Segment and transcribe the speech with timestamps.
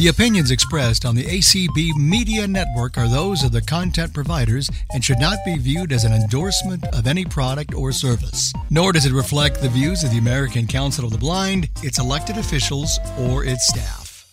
[0.00, 5.04] The opinions expressed on the ACB Media Network are those of the content providers and
[5.04, 8.50] should not be viewed as an endorsement of any product or service.
[8.70, 12.38] Nor does it reflect the views of the American Council of the Blind, its elected
[12.38, 14.26] officials, or its staff.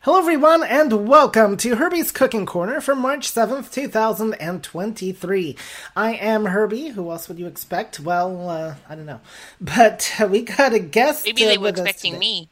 [0.00, 5.56] Hello, everyone, and welcome to Herbie's Cooking Corner for March 7th, 2023.
[5.94, 6.88] I am Herbie.
[6.88, 8.00] Who else would you expect?
[8.00, 9.20] Well, uh, I don't know.
[9.60, 11.26] But uh, we got a guest.
[11.26, 12.48] Maybe they uh, were with expecting me.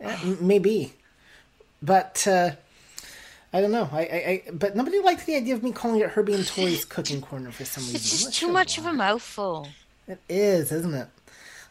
[0.00, 0.94] Uh, m- maybe.
[1.82, 2.52] But, uh,
[3.52, 3.88] I don't know.
[3.90, 6.84] I, I, I, but nobody liked the idea of me calling it Herbie and Tori's
[6.88, 7.96] Cooking Corner for some reason.
[7.96, 8.84] It's just too much why.
[8.84, 9.68] of a mouthful.
[10.06, 11.08] It is, isn't it?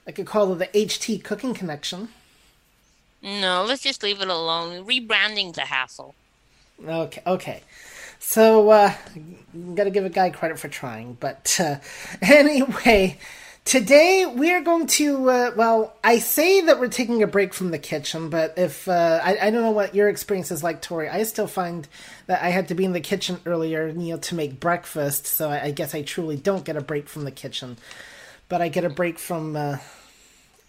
[0.07, 2.09] I could call it the HT Cooking Connection.
[3.21, 4.85] No, let's just leave it alone.
[4.85, 6.15] Rebranding's a hassle.
[6.85, 7.61] Okay, okay.
[8.19, 8.93] So, uh,
[9.75, 11.17] gotta give a guy credit for trying.
[11.19, 11.75] But, uh,
[12.21, 13.17] anyway,
[13.69, 17.69] today we are going to, uh, well, I say that we're taking a break from
[17.69, 21.07] the kitchen, but if, uh, I, I don't know what your experience is like, Tori.
[21.07, 21.87] I still find
[22.25, 25.51] that I had to be in the kitchen earlier, you know, to make breakfast, so
[25.51, 27.77] I, I guess I truly don't get a break from the kitchen.
[28.47, 29.77] But I get a break from, uh,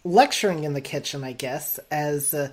[0.04, 2.50] lecturing in the kitchen, I guess, as uh,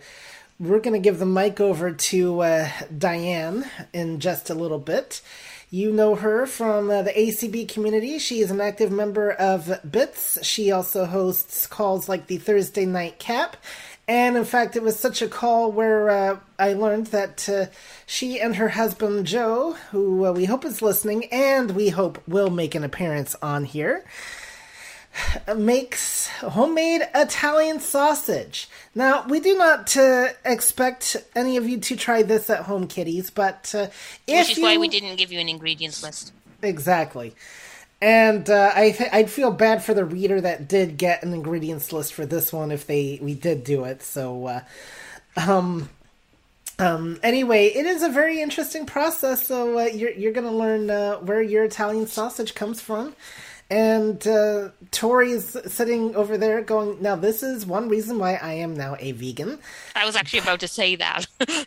[0.62, 5.20] we're going to give the mic over to uh, Diane in just a little bit.
[5.70, 8.20] You know her from uh, the ACB community.
[8.20, 10.40] She is an active member of BITS.
[10.42, 13.58] She also hosts calls like the Thursday Night Cap.
[14.08, 17.66] And in fact, it was such a call where uh, I learned that uh,
[18.06, 22.50] she and her husband Joe, who uh, we hope is listening and we hope will
[22.50, 24.06] make an appearance on here,
[25.56, 28.70] makes homemade Italian sausage.
[28.94, 33.30] Now, we do not uh, expect any of you to try this at home, kiddies,
[33.30, 33.88] but uh,
[34.26, 34.64] if Which is you...
[34.64, 36.34] why we didn't give you an ingredients list.
[36.62, 37.36] Exactly.
[38.02, 41.92] And uh, I th- I'd feel bad for the reader that did get an ingredients
[41.92, 44.04] list for this one if they we did do it.
[44.04, 44.62] So, uh,
[45.36, 45.90] um,
[46.78, 49.48] um, anyway, it is a very interesting process.
[49.48, 53.16] So uh, you're you're gonna learn uh, where your Italian sausage comes from.
[53.70, 58.54] And uh, Tori is sitting over there going, now this is one reason why I
[58.54, 59.60] am now a vegan.
[59.96, 61.28] I was actually about to say that.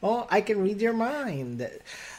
[0.00, 1.68] Well, I can read your mind.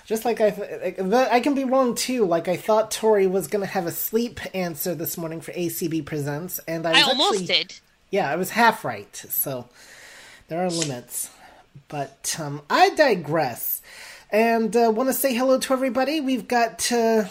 [0.05, 2.25] Just like I, th- I can be wrong too.
[2.25, 6.59] Like I thought Tori was gonna have a sleep answer this morning for ACB Presents,
[6.67, 7.79] and I was I almost actually, did.
[8.11, 9.15] Yeah, I was half right.
[9.15, 9.67] So
[10.47, 11.31] there are limits.
[11.87, 13.81] But um, I digress,
[14.29, 16.21] and uh, want to say hello to everybody.
[16.21, 16.91] We've got.
[16.91, 17.25] Uh,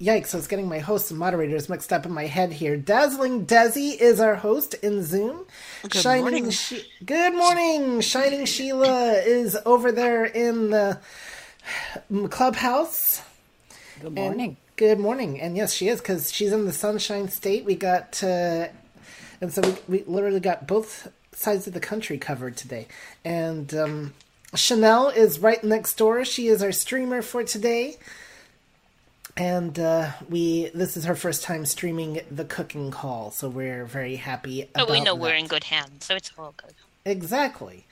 [0.00, 2.76] Yikes, I was getting my hosts and moderators mixed up in my head here.
[2.76, 5.44] Dazzling Desi is our host in Zoom.
[5.82, 6.50] Good Shining morning.
[6.50, 8.00] She- Good morning.
[8.00, 11.00] Shining Sheila is over there in the
[12.30, 13.22] clubhouse.
[13.98, 14.56] Good And- morning.
[14.76, 15.40] good morning.
[15.40, 17.64] And yes, she is because she's in the Sunshine State.
[17.64, 18.68] We got, uh,
[19.40, 22.86] and so we, we literally got both sides of the country covered today.
[23.24, 24.14] And um,
[24.54, 26.24] Chanel is right next door.
[26.24, 27.96] She is our streamer for today.
[29.38, 34.16] And uh, we this is her first time streaming the cooking call, so we're very
[34.16, 34.68] happy.
[34.74, 36.74] But we know we're in good hands, so it's all good.
[37.04, 37.86] Exactly.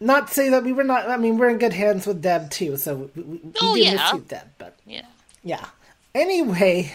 [0.00, 1.08] Not to say that we were not.
[1.08, 2.76] I mean, we're in good hands with Deb too.
[2.76, 4.12] So we, we, we Oh, do yeah.
[4.12, 4.48] miss Deb.
[4.58, 5.06] But Yeah.
[5.44, 5.66] yeah.
[6.14, 6.92] Anyway,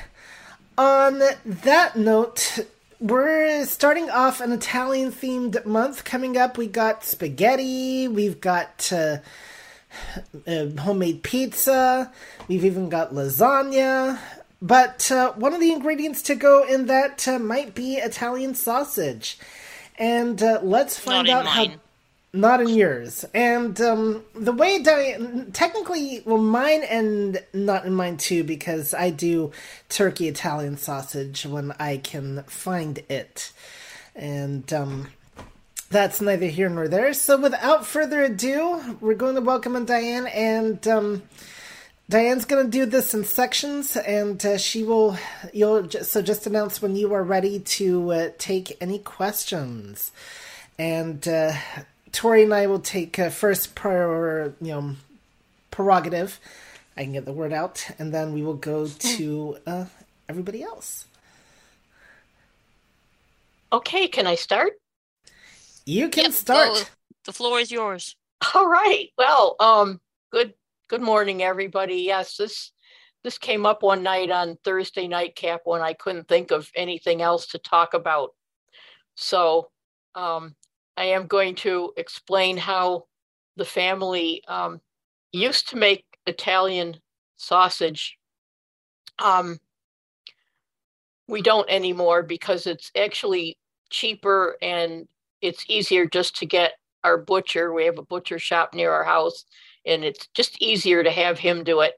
[0.78, 2.60] on that note,
[3.00, 6.58] we're starting off an Italian themed month coming up.
[6.58, 8.08] We got spaghetti.
[8.10, 9.18] We've got uh,
[10.48, 12.12] uh, homemade pizza.
[12.48, 14.20] We've even got lasagna.
[14.62, 19.40] But uh, one of the ingredients to go in that uh, might be Italian sausage.
[19.98, 21.66] And uh, let's find Not out how.
[21.66, 21.80] mine.
[22.34, 23.26] Not in yours.
[23.34, 29.10] And um, the way Diane, technically, well, mine and not in mine too, because I
[29.10, 29.52] do
[29.90, 33.52] turkey Italian sausage when I can find it.
[34.16, 35.08] And um,
[35.92, 37.14] that's neither here nor there.
[37.14, 41.24] So without further ado, we're going to welcome in Diane, and um,
[42.10, 45.18] Diane's going to do this in sections, and uh, she will.
[45.54, 50.12] You'll ju- so just announce when you are ready to uh, take any questions,
[50.80, 51.54] and uh,
[52.14, 54.96] Tori and I will take uh, first prior, you know,
[55.72, 56.40] prerogative.
[56.96, 59.86] I can get the word out, and then we will go to uh,
[60.30, 61.06] everybody else.
[63.74, 64.81] Okay, can I start?
[65.86, 66.70] You can Yep, start.
[66.74, 66.84] go.
[67.26, 68.16] The floor is yours.
[68.56, 69.10] All right.
[69.18, 70.00] Well, um,
[70.32, 70.54] good
[70.88, 72.02] good morning, everybody.
[72.02, 72.72] Yes, this
[73.24, 77.22] this came up one night on Thursday night cap when I couldn't think of anything
[77.22, 78.32] else to talk about.
[79.16, 79.70] So
[80.16, 80.56] um,
[80.98, 83.06] I am going to explain how
[83.58, 84.82] the family um,
[85.32, 86.98] used to make Italian
[87.38, 88.18] sausage.
[89.20, 89.60] Um,
[91.28, 93.58] we don't anymore because it's actually
[93.90, 95.08] cheaper and
[95.42, 96.74] it's easier just to get
[97.04, 97.74] our butcher.
[97.74, 99.46] We have a butcher shop near our house,
[99.86, 101.94] and it's just easier to have him do it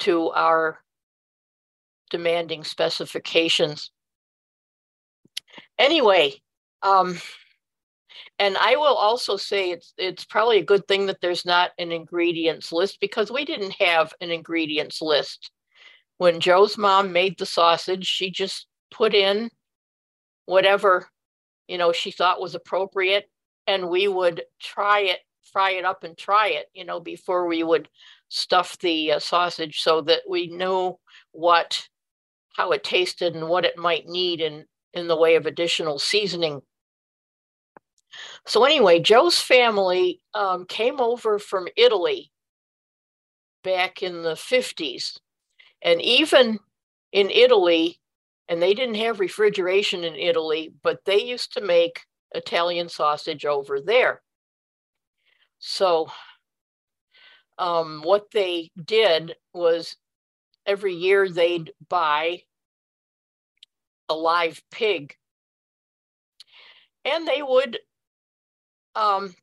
[0.00, 0.78] to our
[2.10, 3.90] demanding specifications.
[5.78, 6.34] Anyway,
[6.82, 7.18] um,
[8.38, 11.92] and I will also say it's it's probably a good thing that there's not an
[11.92, 15.50] ingredients list because we didn't have an ingredients list.
[16.18, 19.50] When Joe's mom made the sausage, she just put in
[20.46, 21.08] whatever
[21.68, 23.30] you know she thought was appropriate
[23.66, 25.20] and we would try it
[25.52, 27.88] fry it up and try it you know before we would
[28.28, 30.96] stuff the uh, sausage so that we knew
[31.32, 31.86] what
[32.54, 34.64] how it tasted and what it might need in
[34.94, 36.60] in the way of additional seasoning.
[38.46, 42.30] So anyway joe's family um, came over from italy
[43.64, 45.18] back in the 50s
[45.82, 46.58] and even
[47.12, 48.00] in italy
[48.52, 52.02] and they didn't have refrigeration in italy but they used to make
[52.34, 54.20] italian sausage over there
[55.58, 56.08] so
[57.58, 59.96] um, what they did was
[60.66, 62.42] every year they'd buy
[64.08, 65.14] a live pig
[67.04, 67.78] and they would
[68.94, 69.34] um,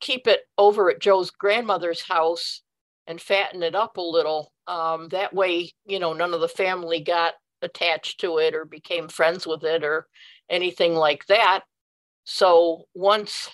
[0.00, 2.62] keep it over at Joe's grandmother's house
[3.06, 4.52] and fatten it up a little.
[4.66, 9.08] Um, that way, you know, none of the family got attached to it or became
[9.08, 10.06] friends with it or
[10.50, 11.62] anything like that.
[12.24, 13.50] So once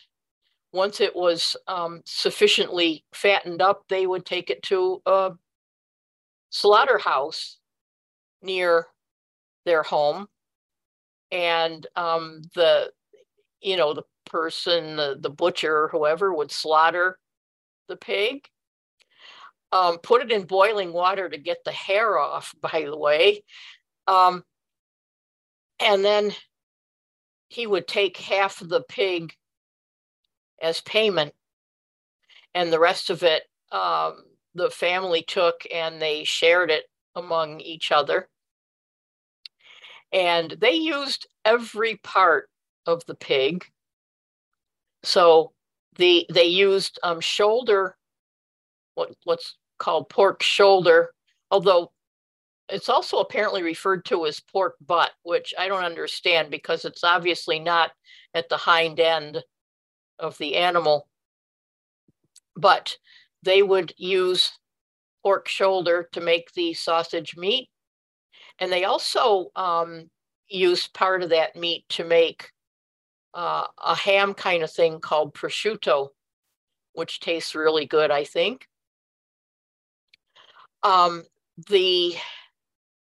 [0.73, 5.31] once it was um, sufficiently fattened up, they would take it to a
[6.51, 7.59] slaughterhouse
[8.43, 8.87] near
[9.65, 10.27] their home,
[11.31, 12.91] and um, the
[13.61, 17.19] you know the person, the, the butcher, or whoever would slaughter
[17.89, 18.45] the pig.
[19.71, 23.43] Um, put it in boiling water to get the hair off, by the way.
[24.06, 24.45] Um,
[25.81, 26.33] and then
[27.49, 29.35] he would take half of the pig
[30.61, 31.35] as payment.
[32.55, 34.25] And the rest of it, um,
[34.55, 36.85] the family took and they shared it
[37.15, 38.29] among each other.
[40.12, 42.49] And they used every part
[42.87, 43.65] of the pig.
[45.03, 45.53] So
[45.97, 47.97] the they used um, shoulder,
[48.95, 51.12] what what's called pork shoulder,
[51.51, 51.93] although
[52.69, 57.59] it's also apparently referred to as pork butt, which I don't understand because it's obviously
[57.59, 57.93] not
[58.35, 59.43] at the hind end
[60.19, 61.09] of the animal.
[62.57, 62.97] But
[63.43, 64.53] they would use
[65.23, 67.69] pork shoulder to make the sausage meat.
[68.59, 70.11] And they also um,
[70.49, 72.51] used part of that meat to make
[73.35, 76.09] uh, a ham kind of thing called prosciutto,
[76.93, 78.67] which tastes really good, I think.
[80.83, 81.25] Um,
[81.69, 82.15] the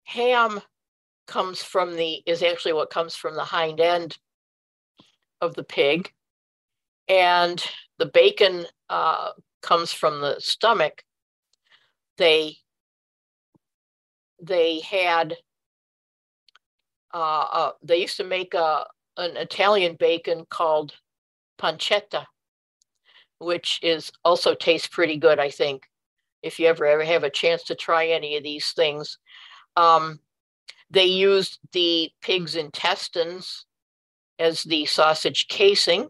[0.06, 0.62] ham
[1.28, 4.18] comes from the is actually what comes from the hind end
[5.42, 6.12] of the pig
[7.08, 7.64] and
[7.98, 9.32] the bacon uh,
[9.62, 11.04] comes from the stomach.
[12.18, 12.58] They
[14.42, 15.36] they had
[17.14, 18.86] uh, uh, they used to make a
[19.18, 20.94] an Italian bacon called
[21.60, 22.26] pancetta,
[23.40, 25.40] which is also tastes pretty good.
[25.40, 25.84] I think
[26.44, 29.18] if you ever ever have a chance to try any of these things,
[29.78, 30.20] um,
[30.90, 33.66] they used the pig's intestines
[34.40, 36.10] as the sausage casing.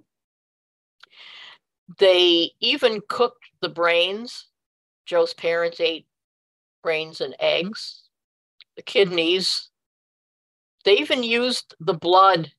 [2.00, 4.48] They even cooked the brains.
[5.06, 6.08] Joe's parents ate
[6.84, 8.04] brains and eggs,
[8.76, 9.70] the kidneys.
[10.84, 12.52] They even used the blood.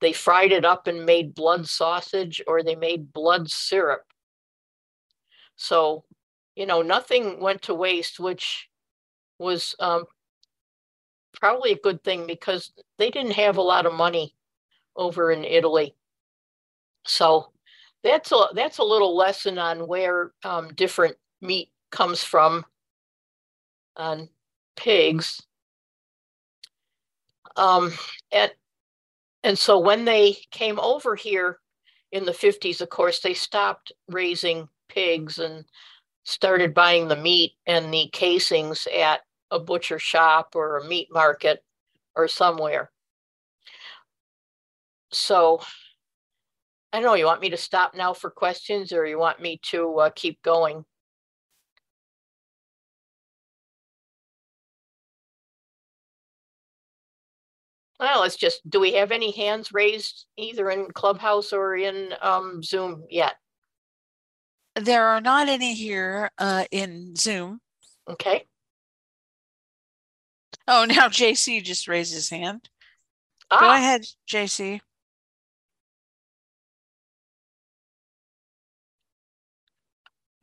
[0.00, 4.02] They fried it up and made blood sausage or they made blood syrup.
[5.56, 6.04] So,
[6.54, 8.68] you know, nothing went to waste, which
[9.38, 10.04] was um,
[11.40, 14.34] probably a good thing because they didn't have a lot of money
[14.96, 15.94] over in Italy.
[17.06, 17.52] So
[18.02, 22.64] that's a that's a little lesson on where um, different meat comes from
[23.96, 24.28] on
[24.76, 25.42] pigs.
[27.56, 27.92] Um,
[28.32, 28.52] and
[29.42, 31.60] and so when they came over here
[32.12, 35.64] in the 50s, of course, they stopped raising pigs and
[36.24, 41.64] started buying the meat and the casings at a butcher shop or a meat market
[42.14, 42.90] or somewhere.
[45.12, 45.60] So
[46.92, 49.60] I don't know, you want me to stop now for questions or you want me
[49.64, 50.84] to uh, keep going?
[57.98, 62.62] Well, let's just, do we have any hands raised either in Clubhouse or in um,
[62.62, 63.34] Zoom yet?
[64.74, 67.60] There are not any here uh, in Zoom.
[68.08, 68.46] Okay.
[70.68, 72.68] Oh, now JC just raised his hand.
[73.50, 73.60] Ah.
[73.60, 74.80] Go ahead, JC.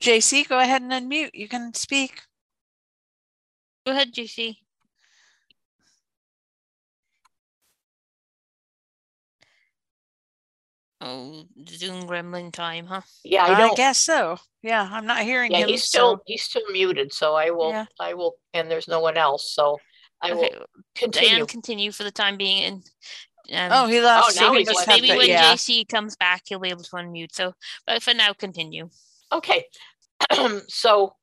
[0.01, 1.31] JC, go ahead and unmute.
[1.33, 2.21] You can speak.
[3.85, 4.57] Go ahead, JC.
[10.99, 13.01] Oh, Zoom gremlin time, huh?
[13.25, 14.37] Yeah, I, I guess so.
[14.61, 16.23] Yeah, I'm not hearing yeah, him, He's still so.
[16.25, 17.85] he's still muted, so I will yeah.
[17.99, 19.51] I will and there's no one else.
[19.53, 19.79] So
[20.23, 20.65] I Okay, will
[20.95, 21.29] continue.
[21.29, 22.63] Diane, continue for the time being.
[23.49, 24.35] And um, Oh, he left.
[24.35, 24.89] now so we he's must left.
[24.91, 25.53] have maybe to- when yeah.
[25.53, 27.33] JC comes back, he'll be able to unmute.
[27.33, 27.53] So,
[27.85, 28.89] but for now, continue.
[29.31, 29.65] Okay.
[30.67, 31.15] so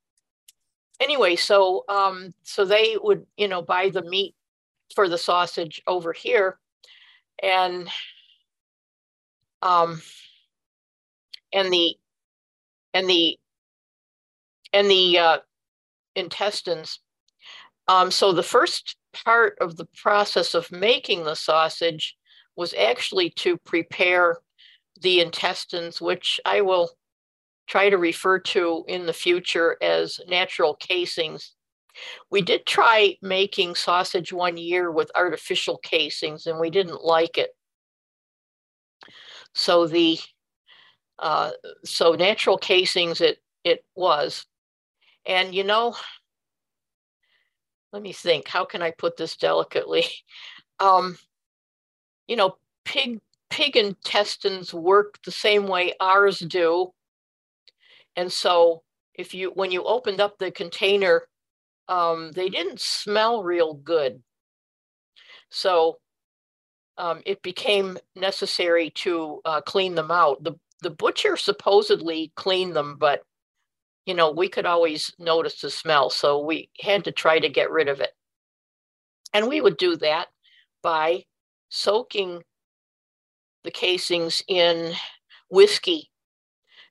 [1.01, 4.35] anyway, so um so they would, you know, buy the meat
[4.95, 6.59] for the sausage over here
[7.43, 7.89] and
[9.63, 10.03] um
[11.55, 11.95] and the
[12.93, 13.39] and the
[14.75, 15.39] and the uh
[16.17, 17.01] intestines.
[17.91, 22.17] Um so the first part of the process of making the sausage
[22.55, 24.39] was actually to prepare
[25.01, 26.91] the intestines, which I will
[27.67, 31.57] try to refer to in the future as natural casings.
[32.31, 37.51] We did try making sausage one year with artificial casings and we didn't like it.
[39.53, 40.21] So the
[41.19, 41.51] uh,
[41.85, 44.47] so natural casings it it was.
[45.27, 45.97] And you know,
[47.93, 50.05] let me think, how can I put this delicately?
[50.83, 51.19] Um,
[52.27, 52.57] you know,
[52.87, 53.21] pig
[53.51, 56.93] pig intestines work the same way ours do.
[58.17, 58.83] And so
[59.13, 61.25] if you when you opened up the container,
[61.89, 64.23] um, they didn't smell real good.
[65.51, 65.99] So
[66.97, 70.43] um, it became necessary to uh, clean them out.
[70.43, 73.23] The the butcher supposedly cleaned them, but
[74.07, 77.71] you know we could always notice the smell, so we had to try to get
[77.71, 78.11] rid of it.
[79.33, 80.27] And we would do that
[80.83, 81.25] by
[81.69, 82.43] soaking
[83.65, 84.93] the casings in
[85.51, 86.11] whiskey.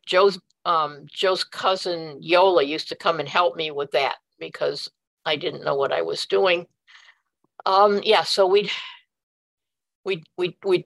[0.05, 4.89] Joe's um, Joe's cousin Yola used to come and help me with that because
[5.25, 6.67] I didn't know what I was doing.
[7.65, 8.71] Um, yeah, so we'd
[10.05, 10.85] we'd we'd, we'd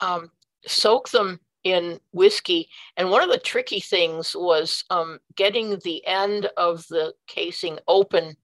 [0.00, 0.30] um,
[0.66, 6.48] soak them in whiskey, and one of the tricky things was um, getting the end
[6.56, 8.36] of the casing open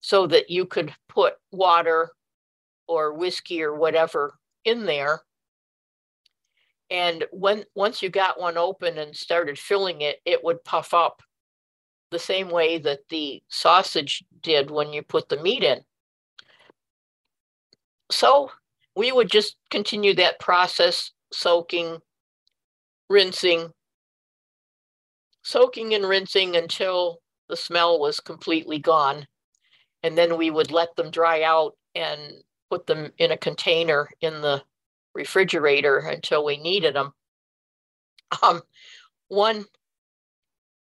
[0.00, 2.12] so that you could put water
[2.88, 5.20] or whiskey or whatever in there.
[6.90, 11.22] And when once you got one open and started filling it it would puff up
[12.10, 15.80] the same way that the sausage did when you put the meat in.
[18.10, 18.50] So
[18.96, 22.00] we would just continue that process soaking
[23.14, 23.70] rinsing
[25.42, 29.26] soaking and rinsing until the smell was completely gone
[30.04, 32.20] and then we would let them dry out and
[32.70, 34.62] put them in a container in the
[35.14, 37.12] refrigerator until we needed them.
[38.42, 38.62] Um,
[39.28, 39.64] one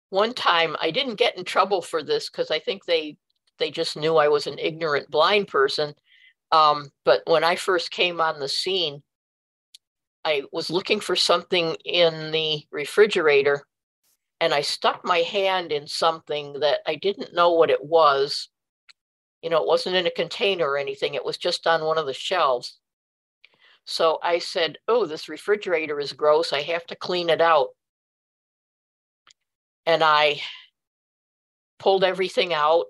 [0.10, 3.18] one time I didn't get in trouble for this because I think they
[3.60, 5.94] they just knew I was an ignorant blind person.
[6.52, 9.04] Um, but when I first came on the scene,
[10.26, 13.66] I was looking for something in the refrigerator
[14.40, 18.50] and I stuck my hand in something that I didn't know what it was.
[19.42, 22.06] You know, it wasn't in a container or anything, it was just on one of
[22.06, 22.80] the shelves.
[23.86, 26.52] So I said, Oh, this refrigerator is gross.
[26.52, 27.70] I have to clean it out.
[29.86, 30.42] And I
[31.80, 32.88] pulled everything out.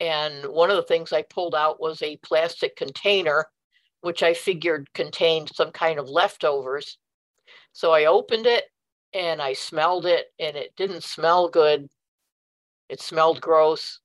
[0.00, 3.46] And one of the things I pulled out was a plastic container,
[4.00, 6.98] which I figured contained some kind of leftovers.
[7.72, 8.64] So I opened it
[9.12, 11.88] and I smelled it, and it didn't smell good.
[12.88, 13.98] It smelled gross.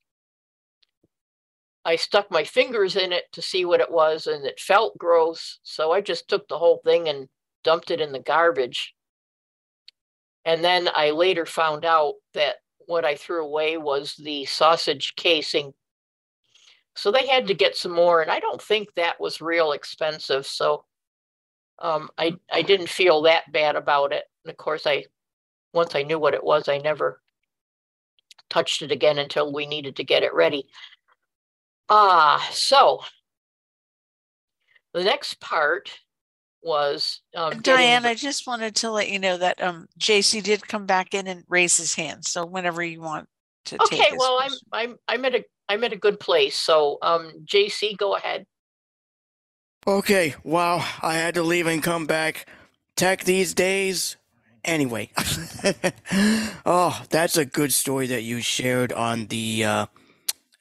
[1.85, 5.59] I stuck my fingers in it to see what it was, and it felt gross.
[5.61, 7.29] So I just took the whole thing and
[7.63, 8.95] dumped it in the garbage.
[10.43, 12.55] And then I later found out that
[12.87, 15.73] what I threw away was the sausage casing.
[16.95, 20.47] So they had to get some more, and I don't think that was real expensive.
[20.47, 20.85] So
[21.79, 24.23] um, I I didn't feel that bad about it.
[24.43, 25.05] And of course, I
[25.73, 27.21] once I knew what it was, I never
[28.49, 30.67] touched it again until we needed to get it ready.
[31.89, 33.01] Ah, so
[34.93, 35.91] the next part
[36.63, 40.85] was um, Diane, I just wanted to let you know that um, JC did come
[40.85, 42.25] back in and raise his hand.
[42.25, 43.27] So whenever you want
[43.65, 44.51] to Okay, well, I'm.
[44.71, 46.57] I'm I'm at a I'm at a good place.
[46.57, 48.45] So um, JC, go ahead.
[49.87, 52.47] Okay, wow, I had to leave and come back.
[52.95, 54.17] Tech these days.
[54.63, 55.11] Anyway.
[56.65, 59.85] oh, that's a good story that you shared on the uh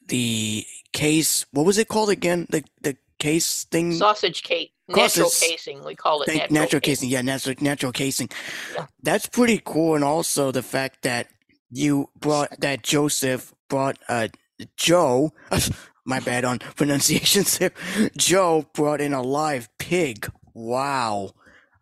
[0.09, 1.47] the case.
[1.53, 2.47] What was it called again?
[2.51, 3.93] The the case thing?
[3.93, 4.73] Sausage cake.
[4.89, 5.83] natural casing.
[5.85, 7.09] We call it natural, natural casing.
[7.09, 8.29] Yeah, natural natural casing.
[8.75, 8.87] Yeah.
[9.03, 11.29] That's pretty cool, and also the fact that
[11.71, 14.29] you brought that Joseph brought uh
[14.77, 15.33] Joe.
[16.07, 17.73] My bad on pronunciations there.
[18.19, 20.31] Joe brought in a live pig.
[20.53, 21.31] Wow,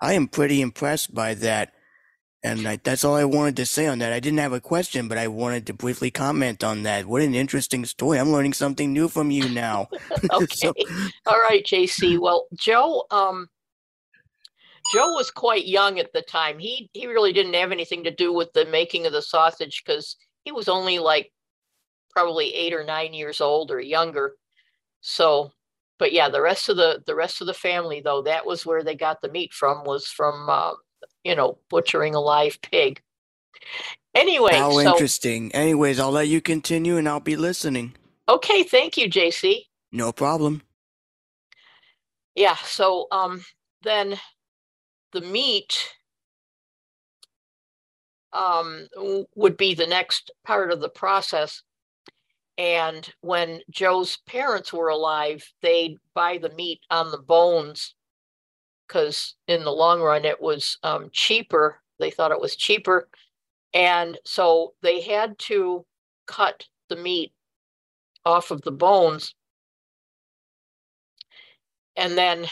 [0.00, 1.73] I am pretty impressed by that.
[2.45, 4.12] And I, that's all I wanted to say on that.
[4.12, 7.07] I didn't have a question, but I wanted to briefly comment on that.
[7.07, 8.19] What an interesting story.
[8.19, 9.88] I'm learning something new from you now.
[10.33, 10.47] Okay.
[10.55, 10.75] So-
[11.26, 12.19] All right, JC.
[12.19, 13.49] Well, Joe, um,
[14.93, 16.59] Joe was quite young at the time.
[16.59, 20.17] He he really didn't have anything to do with the making of the sausage because
[20.45, 21.33] he was only like
[22.12, 24.35] probably eight or nine years old or younger.
[25.00, 25.52] So,
[25.99, 28.83] but yeah, the rest of the the rest of the family though, that was where
[28.85, 30.73] they got the meat from was from uh,
[31.25, 33.02] you know butchering a live pig.
[34.14, 35.52] Anyway, How so interesting.
[35.54, 37.95] Anyways, I'll let you continue and I'll be listening.
[38.28, 39.62] okay, thank you, JC.
[39.92, 40.62] No problem.
[42.35, 43.45] yeah so um
[43.83, 44.16] then
[45.12, 45.76] the meat
[48.33, 48.88] um
[49.35, 51.62] would be the next part of the process
[52.59, 57.94] and when joe's parents were alive they'd buy the meat on the bones
[58.92, 61.80] because in the long run it was um, cheaper.
[61.99, 63.09] They thought it was cheaper.
[63.73, 65.87] And so they had to
[66.26, 67.32] cut the meat
[68.26, 69.35] off of the bones.
[71.97, 72.47] And then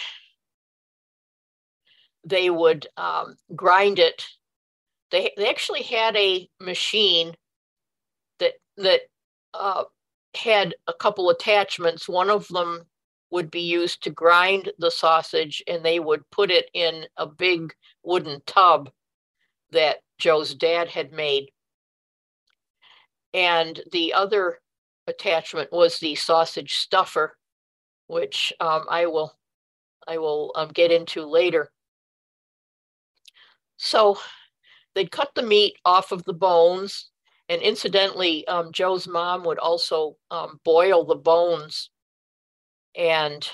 [2.25, 4.25] they would um, grind it.
[5.11, 7.35] They they actually had a machine
[8.39, 9.01] that that
[9.55, 9.85] uh,
[10.35, 12.09] had a couple attachments.
[12.09, 12.85] One of them
[13.31, 17.73] would be used to grind the sausage, and they would put it in a big
[18.03, 18.91] wooden tub
[19.73, 21.51] that Joe's dad had made.
[23.33, 24.59] And the other
[25.07, 27.37] attachment was the sausage stuffer,
[28.09, 29.37] which um, I will
[30.09, 31.71] I will um, get into later.
[33.77, 34.19] So
[34.95, 37.11] they'd cut the meat off of the bones,
[37.51, 41.91] and incidentally, um, Joe's mom would also um, boil the bones,
[42.97, 43.47] and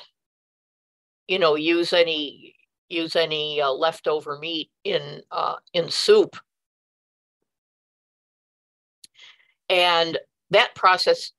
[1.26, 2.54] you know use any
[2.90, 6.36] use any uh, leftover meat in uh, in soup.
[9.70, 10.18] And
[10.50, 11.32] that process,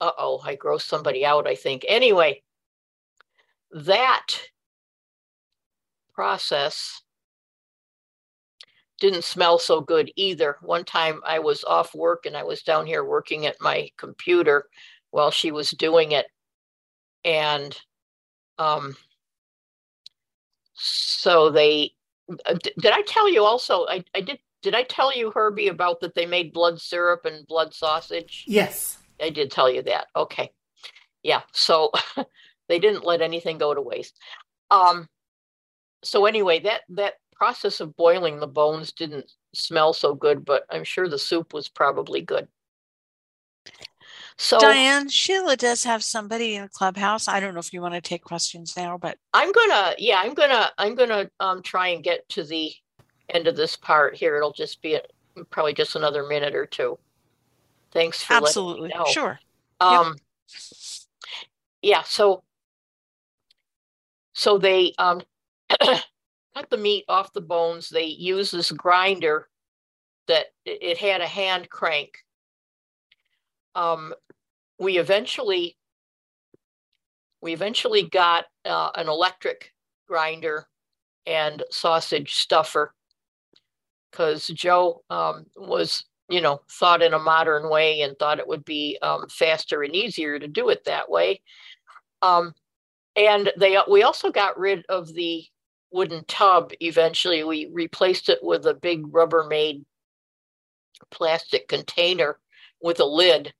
[0.00, 1.84] uh oh, I grossed somebody out, I think.
[1.88, 2.42] Anyway,
[3.72, 4.26] that
[6.14, 7.02] process
[9.00, 10.56] didn't smell so good either.
[10.62, 14.68] One time I was off work and I was down here working at my computer
[15.10, 16.26] while she was doing it.
[17.24, 17.78] And
[18.58, 18.96] um,
[20.74, 21.92] so they,
[22.46, 23.86] uh, did I tell you also?
[23.86, 24.38] I, I did.
[24.62, 28.44] Did I tell you, Herbie, about that they made blood syrup and blood sausage?
[28.48, 28.98] Yes.
[29.20, 30.08] I did tell you that.
[30.16, 30.50] Okay.
[31.22, 31.42] Yeah.
[31.52, 31.92] So
[32.68, 34.18] they didn't let anything go to waste.
[34.72, 35.08] Um,
[36.02, 40.84] so anyway, that that process of boiling the bones didn't smell so good, but I'm
[40.84, 42.48] sure the soup was probably good.
[44.38, 47.28] So Diane, Sheila does have somebody in the clubhouse.
[47.28, 50.34] I don't know if you want to take questions now, but I'm gonna, yeah, I'm
[50.34, 52.72] gonna, I'm gonna um, try and get to the
[53.30, 54.36] end of this part here.
[54.36, 55.02] It'll just be a,
[55.50, 56.98] probably just another minute or two.
[57.92, 58.92] Thanks for absolutely.
[59.10, 59.38] Sure.
[59.80, 60.16] Um,
[61.82, 62.42] yeah, so
[64.34, 65.22] so they um
[66.56, 67.88] cut the meat off the bones.
[67.88, 69.48] They use this grinder
[70.28, 72.18] that it had a hand crank.
[73.74, 74.14] Um,
[74.78, 75.76] we eventually
[77.42, 79.72] we eventually got uh, an electric
[80.08, 80.66] grinder
[81.26, 82.94] and sausage stuffer
[84.10, 88.64] because Joe um, was you know, thought in a modern way and thought it would
[88.64, 91.40] be um, faster and easier to do it that way.
[92.22, 92.52] Um,
[93.14, 95.44] and they we also got rid of the
[95.96, 96.72] wooden tub.
[96.80, 99.84] Eventually, we replaced it with a big Rubbermaid
[101.10, 102.38] plastic container
[102.82, 103.54] with a lid.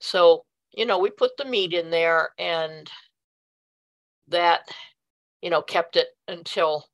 [0.00, 2.90] So you know, we put the meat in there, and
[4.28, 4.62] that
[5.42, 6.86] you know kept it until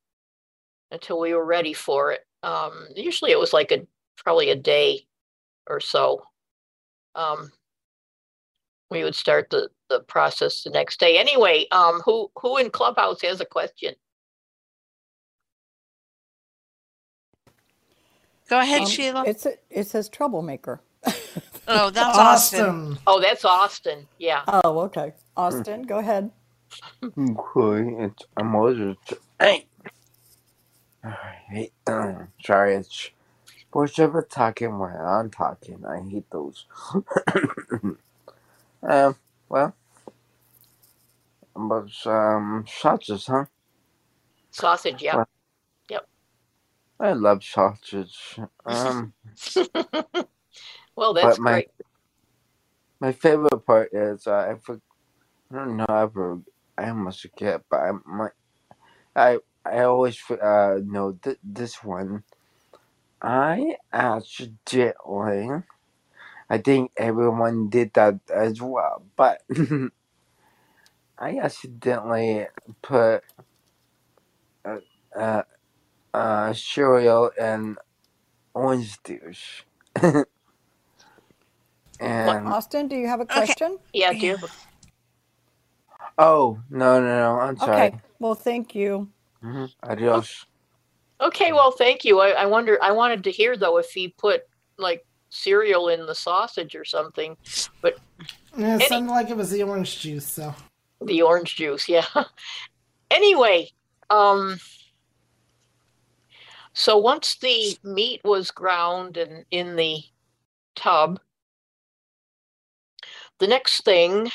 [0.91, 2.21] until we were ready for it.
[2.43, 3.85] Um, usually, it was like a
[4.23, 5.07] probably a day
[5.69, 6.23] or so.
[7.15, 7.51] Um,
[8.91, 11.17] we would start the, the process the next day.
[11.17, 13.95] Anyway, um, who who in Clubhouse has a question?
[18.51, 19.23] Go ahead, Um, Sheila.
[19.25, 20.81] It's a, it says troublemaker.
[21.67, 22.59] Oh, that's Austin.
[22.65, 22.99] awesome.
[23.07, 24.05] Oh, that's Austin.
[24.17, 24.43] Yeah.
[24.45, 25.13] Oh, okay.
[25.37, 26.29] Austin, go ahead.
[27.01, 28.97] Okay, it's I'm always
[29.39, 29.67] hey.
[31.49, 33.11] Hey, um, sorry, it's
[33.71, 35.85] whichever talking when I'm talking.
[35.87, 36.65] I hate those.
[38.83, 39.15] um,
[39.49, 39.73] well,
[41.55, 43.45] But um, sausage, huh?
[44.51, 45.23] Sausage, yeah.
[47.01, 48.39] I love sausage.
[48.65, 49.13] Um,
[50.95, 51.69] Well, that's my- great.
[52.99, 54.79] my favorite part is uh, I for,
[55.51, 56.41] I don't know ever
[56.77, 58.29] I almost forget, but I my
[59.15, 62.23] I I always uh know th- this one.
[63.21, 65.49] I accidentally,
[66.49, 69.43] I think everyone did that as well, but
[71.17, 72.47] I accidentally
[72.81, 73.23] put
[74.65, 74.77] uh,
[75.15, 75.43] uh,
[76.13, 77.77] uh cereal and
[78.53, 79.63] orange juice.
[81.99, 83.33] and Austin, do you have a Okay.
[83.33, 83.77] question?
[83.93, 84.37] Yeah, do you
[86.17, 87.87] oh no no no I'm sorry.
[87.87, 87.97] Okay.
[88.19, 89.09] Well, thank you.
[89.41, 90.45] hmm Adios.
[91.21, 92.19] Okay, well, thank you.
[92.19, 94.41] I, I wonder, I wanted to hear though if he put
[94.79, 97.37] like cereal in the sausage or something,
[97.83, 97.95] but
[98.57, 100.53] Yeah, it Any- sounded like it was the orange juice, so.
[101.05, 102.05] the orange juice, yeah.
[103.11, 103.69] anyway,
[104.09, 104.59] um,
[106.73, 110.03] so once the meat was ground and in the
[110.75, 111.19] tub,
[113.39, 114.31] the next thing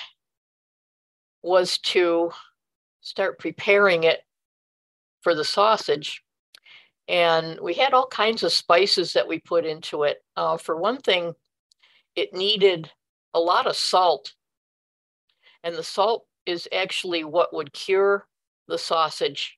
[1.43, 2.31] was to
[3.01, 4.21] start preparing it
[5.23, 6.23] for the sausage.
[7.09, 10.19] And we had all kinds of spices that we put into it.
[10.37, 11.35] Uh, for one thing,
[12.17, 12.91] it needed
[13.33, 14.35] a lot of salt.
[15.63, 18.27] And the salt is actually what would cure
[18.67, 19.56] the sausage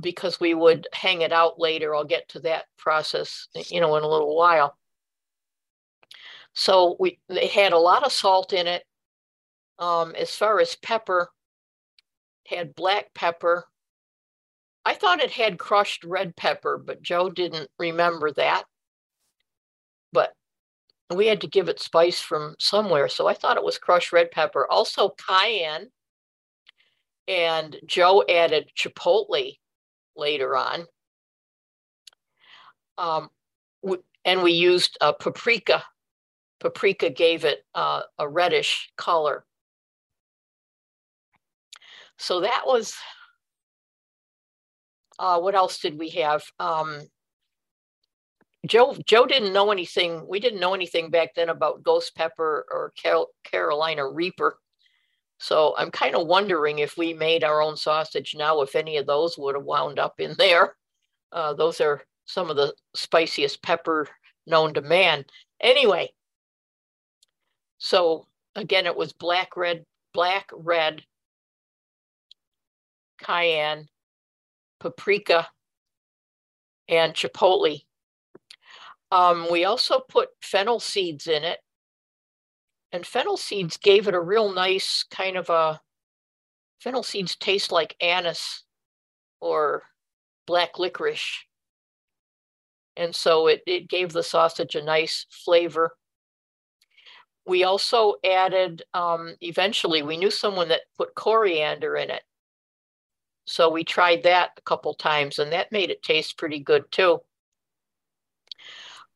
[0.00, 1.94] because we would hang it out later.
[1.94, 4.76] I'll get to that process, you know, in a little while.
[6.54, 8.84] So we it had a lot of salt in it.
[9.78, 11.30] Um, as far as pepper,
[12.46, 13.64] had black pepper.
[14.84, 18.64] I thought it had crushed red pepper, but Joe didn't remember that.
[20.12, 20.32] But
[21.14, 24.30] we had to give it spice from somewhere, so I thought it was crushed red
[24.30, 24.66] pepper.
[24.70, 25.90] Also cayenne,
[27.28, 29.58] and Joe added chipotle
[30.18, 30.86] later on.
[32.98, 33.30] Um,
[34.24, 35.82] and we used uh, paprika.
[36.60, 39.44] Paprika gave it uh, a reddish color.
[42.18, 42.94] So that was.
[45.18, 46.44] Uh, what else did we have?
[46.60, 47.00] Um,
[48.66, 50.26] Joe Joe didn't know anything.
[50.28, 54.58] We didn't know anything back then about ghost pepper or Carol, Carolina Reaper.
[55.38, 59.06] So I'm kind of wondering if we made our own sausage now, if any of
[59.06, 60.74] those would have wound up in there.
[61.30, 64.08] Uh, those are some of the spiciest pepper
[64.46, 65.22] known to man.
[65.60, 66.10] Anyway,
[67.76, 71.02] so again, it was black, red, black, red,
[73.18, 73.88] cayenne,
[74.80, 75.48] paprika,
[76.88, 77.82] and chipotle.
[79.10, 81.58] Um, we also put fennel seeds in it.
[82.92, 85.80] And fennel seeds gave it a real nice kind of a
[86.80, 88.64] fennel seeds taste like anise
[89.40, 89.82] or
[90.46, 91.44] black licorice.
[92.96, 95.96] And so it, it gave the sausage a nice flavor.
[97.46, 102.22] We also added, um, eventually, we knew someone that put coriander in it.
[103.46, 107.20] So we tried that a couple times and that made it taste pretty good too.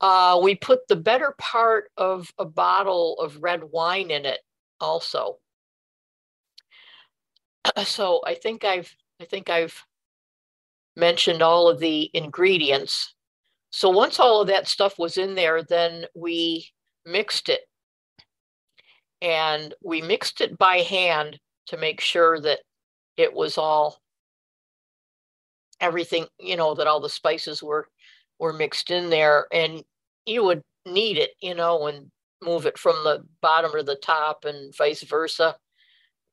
[0.02, 4.40] Uh, we put the better part of a bottle of red wine in it
[4.80, 5.38] also.
[7.84, 9.84] So I think I've I think I've
[10.96, 13.14] mentioned all of the ingredients.
[13.70, 16.68] So once all of that stuff was in there, then we
[17.06, 17.60] mixed it.
[19.22, 22.58] And we mixed it by hand to make sure that
[23.16, 24.00] it was all
[25.80, 27.86] everything, you know, that all the spices were
[28.40, 29.84] were mixed in there and
[30.26, 32.10] you would knead it, you know, and
[32.42, 35.56] move it from the bottom to the top and vice versa.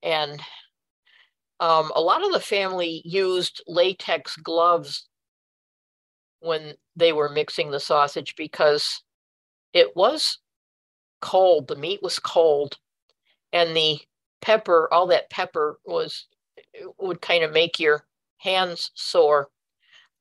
[0.01, 0.41] And
[1.59, 5.07] um, a lot of the family used latex gloves
[6.39, 9.03] when they were mixing the sausage because
[9.73, 10.39] it was
[11.21, 11.67] cold.
[11.67, 12.77] The meat was cold,
[13.51, 13.99] and the
[14.41, 16.27] pepper, all that pepper was
[16.97, 18.05] would kind of make your
[18.37, 19.49] hands sore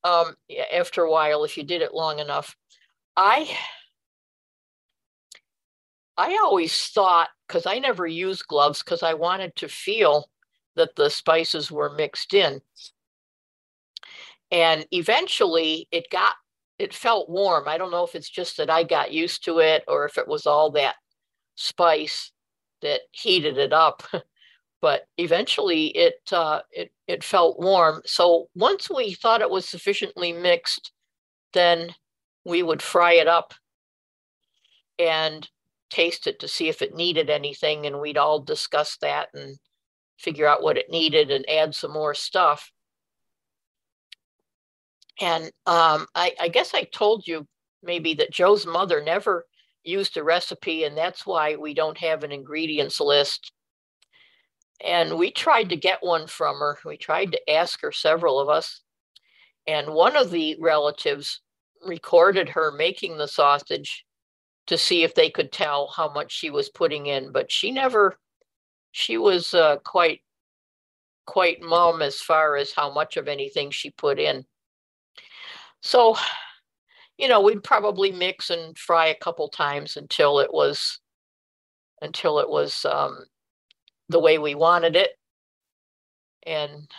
[0.03, 0.35] um,
[0.73, 2.55] after a while if you did it long enough.
[3.19, 3.57] I
[6.17, 10.29] I always thought because I never used gloves because I wanted to feel
[10.75, 12.61] that the spices were mixed in.
[14.51, 16.35] And eventually it got
[16.77, 17.67] it felt warm.
[17.67, 20.27] I don't know if it's just that I got used to it or if it
[20.27, 20.95] was all that
[21.55, 22.31] spice
[22.81, 24.03] that heated it up.
[24.81, 28.01] but eventually it uh, it it felt warm.
[28.05, 30.93] So once we thought it was sufficiently mixed,
[31.53, 31.93] then
[32.45, 33.53] we would fry it up.
[34.97, 35.47] And
[35.89, 39.57] taste it to see if it needed anything, and we'd all discuss that and
[40.17, 42.71] figure out what it needed and add some more stuff.
[45.21, 47.47] And um, I, I guess I told you
[47.81, 49.45] maybe that Joe's mother never
[49.83, 53.51] used a recipe, and that's why we don't have an ingredients list.
[54.85, 56.77] And we tried to get one from her.
[56.85, 58.81] We tried to ask her, several of us.
[59.67, 61.41] And one of the relatives
[61.85, 64.05] recorded her making the sausage
[64.67, 68.17] to see if they could tell how much she was putting in, but she never,
[68.91, 70.21] she was uh, quite,
[71.25, 74.45] quite mum as far as how much of anything she put in.
[75.81, 76.17] So,
[77.17, 80.99] you know, we'd probably mix and fry a couple times until it was,
[82.01, 83.17] until it was um,
[84.07, 85.11] the way we wanted it.
[86.45, 86.89] And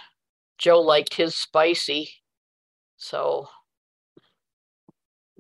[0.59, 2.11] Joe liked his spicy.
[2.97, 3.49] So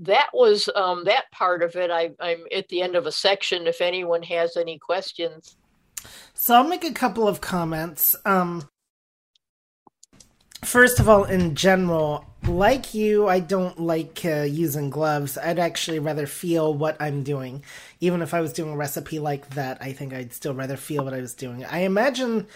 [0.00, 1.90] that was um, that part of it.
[1.90, 3.66] I, I'm at the end of a section.
[3.66, 5.56] If anyone has any questions,
[6.34, 8.16] so I'll make a couple of comments.
[8.24, 8.68] Um,
[10.64, 15.36] first of all, in general, like you, I don't like uh, using gloves.
[15.36, 17.62] I'd actually rather feel what I'm doing.
[18.00, 21.04] Even if I was doing a recipe like that, I think I'd still rather feel
[21.04, 21.64] what I was doing.
[21.64, 22.46] I imagine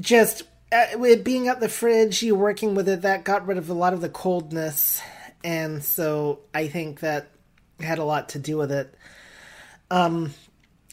[0.00, 3.74] just uh, being at the fridge, you working with it, that got rid of a
[3.74, 5.02] lot of the coldness
[5.44, 7.28] and so I think that
[7.78, 8.94] had a lot to do with it.
[9.90, 10.32] Um,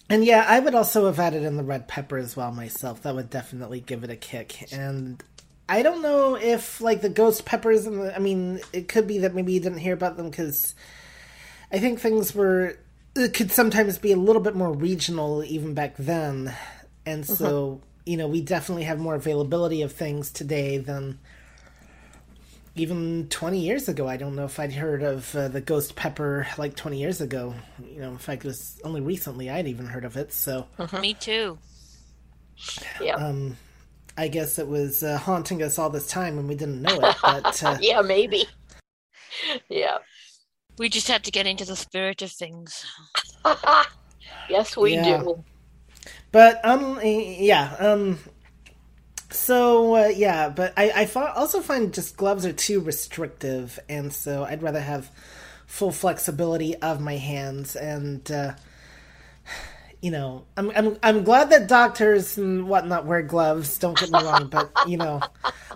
[0.10, 3.02] and yeah, I would also have added in the red pepper as well myself.
[3.04, 4.72] That would definitely give it a kick.
[4.74, 5.24] And
[5.70, 7.86] I don't know if like the ghost peppers.
[7.86, 10.76] And the, I mean, it could be that maybe you didn't hear about them because
[11.72, 12.78] I think things were
[13.16, 16.54] it could sometimes be a little bit more regional even back then.
[17.06, 17.86] And so uh-huh.
[18.06, 21.20] you know, we definitely have more availability of things today than
[22.76, 26.48] even 20 years ago, I don't know if I'd heard of uh, the ghost pepper
[26.58, 27.54] like 20 years ago.
[27.84, 30.32] You know, in fact, it was only recently I'd even heard of it.
[30.32, 31.02] So, uh-huh.
[31.02, 31.58] me too.
[33.02, 33.16] Yeah.
[33.16, 33.58] Um,
[34.18, 37.16] I guess it was uh, haunting us all this time and we didn't know it.
[37.22, 37.78] But uh...
[37.82, 38.46] yeah, maybe.
[39.70, 39.98] Yeah.
[40.78, 42.86] We just had to get into the spirit of things.
[44.50, 45.18] yes, we yeah.
[45.18, 45.44] do.
[46.32, 48.20] But um, yeah, um,
[49.32, 54.44] so uh, yeah, but I, I also find just gloves are too restrictive, and so
[54.44, 55.12] I'd rather have
[55.65, 57.76] full flexibility of my hands.
[57.76, 58.54] And uh,
[60.02, 63.78] you know, I'm I'm I'm glad that doctors and whatnot wear gloves.
[63.78, 65.22] Don't get me wrong, but you know,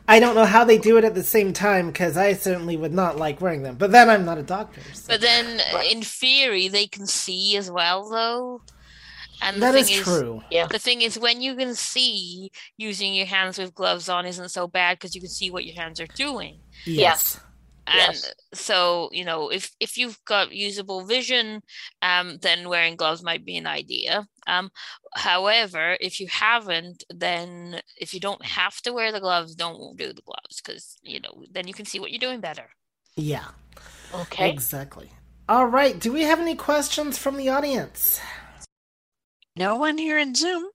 [0.07, 2.93] I don't know how they do it at the same time because I certainly would
[2.93, 3.75] not like wearing them.
[3.75, 4.81] But then I'm not a doctor.
[4.93, 5.13] So.
[5.13, 8.61] But then, in theory, they can see as well, though.
[9.41, 10.41] And that is, is true.
[10.49, 10.67] Yeah.
[10.67, 14.67] The thing is, when you can see, using your hands with gloves on isn't so
[14.67, 16.59] bad because you can see what your hands are doing.
[16.85, 17.39] Yes.
[17.87, 18.33] And yes.
[18.53, 21.61] so, you know, if if you've got usable vision,
[22.01, 24.27] um, then wearing gloves might be an idea.
[24.47, 24.71] Um,
[25.13, 30.13] however, if you haven't, then if you don't have to wear the gloves, don't do
[30.13, 32.69] the gloves because you know then you can see what you're doing better.
[33.15, 33.45] Yeah.
[34.15, 34.49] Okay.
[34.49, 35.11] Exactly.
[35.47, 35.99] All right.
[35.99, 38.19] Do we have any questions from the audience?
[39.57, 40.69] No one here in Zoom.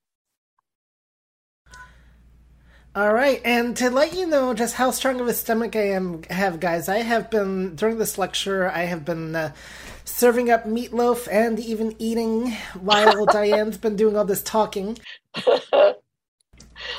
[2.97, 6.25] All right, and to let you know just how strong of a stomach I am,
[6.25, 8.69] have guys, I have been during this lecture.
[8.69, 9.53] I have been uh,
[10.05, 14.99] serving up meatloaf and even eating while Diane's been doing all this talking.
[15.47, 15.95] well,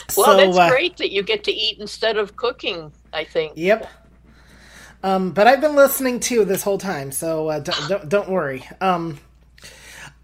[0.07, 2.93] so, that's uh, great that you get to eat instead of cooking.
[3.11, 3.53] I think.
[3.55, 3.89] Yep.
[5.03, 8.63] Um, but I've been listening too this whole time, so uh, don't, don't, don't worry.
[8.79, 9.19] Um,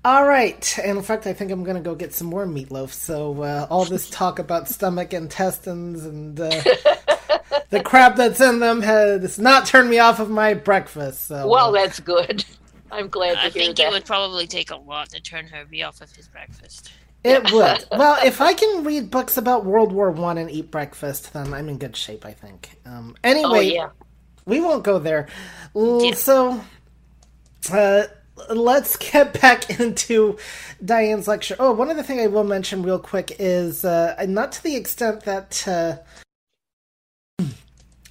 [0.07, 2.93] all right, and in fact, I think I'm gonna go get some more meatloaf.
[2.93, 6.49] So uh, all this talk about stomach intestines and uh,
[7.71, 11.27] the crap that's in them has not turned me off of my breakfast.
[11.27, 12.45] So well, uh, that's good.
[12.91, 13.87] I'm glad to I think that.
[13.87, 16.89] it would probably take a lot to turn Herbie off of his breakfast.
[17.25, 17.83] It would.
[17.91, 21.67] well, if I can read books about World War One and eat breakfast, then I'm
[21.67, 22.25] in good shape.
[22.25, 22.79] I think.
[22.85, 23.89] Um, anyway, oh, yeah.
[24.45, 25.27] we won't go there.
[25.75, 26.13] Yeah.
[26.13, 26.61] So,
[27.73, 28.03] uh,
[28.49, 30.37] let's get back into
[30.83, 31.55] Diane's lecture.
[31.59, 35.23] Oh, one other thing I will mention real quick is uh, not to the extent
[35.23, 35.97] that uh,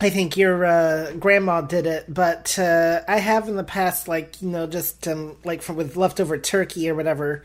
[0.00, 4.42] I think your uh, grandma did it, but uh, I have in the past, like
[4.42, 7.42] you know, just um, like from with leftover turkey or whatever.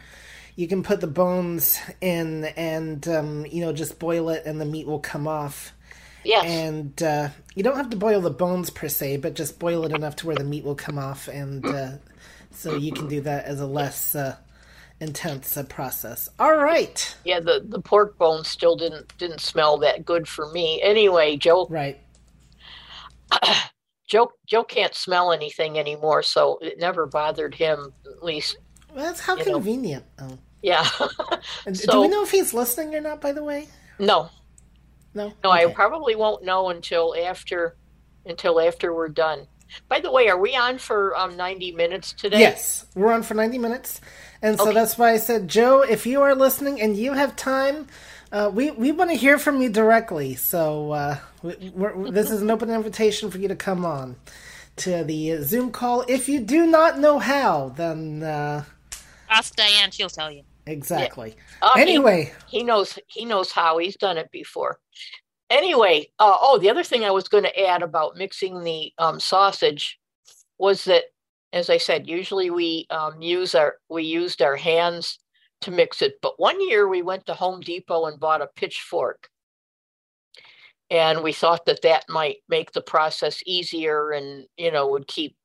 [0.58, 4.66] You can put the bones in and um, you know just boil it, and the
[4.66, 5.74] meat will come off.
[6.26, 6.46] Yes.
[6.46, 9.94] And uh, you don't have to boil the bones per se, but just boil it
[9.94, 11.92] enough to where the meat will come off, and uh,
[12.52, 14.36] so you can do that as a less uh,
[15.00, 16.30] intense uh, process.
[16.40, 17.16] All right.
[17.26, 20.82] Yeah, the the pork bones still didn't didn't smell that good for me.
[20.82, 21.68] Anyway, Joe.
[21.70, 22.00] Right.
[24.08, 27.94] Joe Joe can't smell anything anymore, so it never bothered him.
[28.06, 28.58] At least
[28.94, 30.06] Well, that's how convenient.
[30.20, 30.38] Oh.
[30.62, 30.88] Yeah.
[31.66, 33.22] And Do we know if he's listening or not?
[33.22, 33.68] By the way,
[34.00, 34.30] no,
[35.14, 35.34] no.
[35.44, 37.76] no, I probably won't know until after
[38.26, 39.48] until after we're done.
[39.90, 42.56] By the way, are we on for um 90 minutes today?
[42.56, 44.02] Yes, we're on for 90 minutes.
[44.42, 44.74] And so Okay.
[44.74, 47.88] that's why I said, Joe, if you are listening and you have time,
[48.32, 50.36] uh, we, we want to hear from you directly.
[50.36, 54.18] So uh, we, we're, this is an open invitation for you to come on
[54.78, 56.06] to the uh, Zoom call.
[56.08, 58.66] If you do not know how, then uh,
[59.30, 60.44] Ask Diane; she'll tell you.
[60.68, 61.36] exactly.
[61.62, 64.80] Uh, he- Anyway, he knows he knows how he's done it before
[65.52, 69.20] anyway uh, oh the other thing i was going to add about mixing the um,
[69.20, 70.00] sausage
[70.58, 71.04] was that
[71.54, 75.20] as i said usually we um, use our we used our hands
[75.62, 76.20] to mix it.
[76.22, 79.30] But one year we went to home depot and bought a pitchfork.
[80.90, 85.36] And we thought that that might make the process easier and you know would keep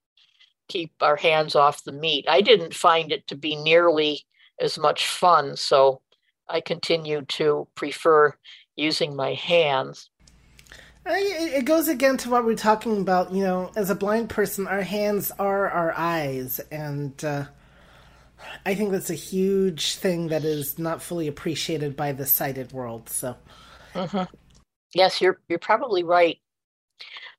[0.69, 2.27] keep our hands off the meat.
[2.29, 4.23] I didn't find it to be nearly
[4.61, 6.01] as much fun so
[6.49, 8.35] I continue to prefer
[8.77, 10.11] using my hands.
[11.09, 13.33] It goes again to what we're talking about.
[13.33, 16.61] You know, as a blind person, our hands are our eyes.
[16.71, 17.45] And uh,
[18.65, 23.09] I think that's a huge thing that is not fully appreciated by the sighted world.
[23.09, 23.37] So.
[24.95, 26.39] Yes, you're you're probably right.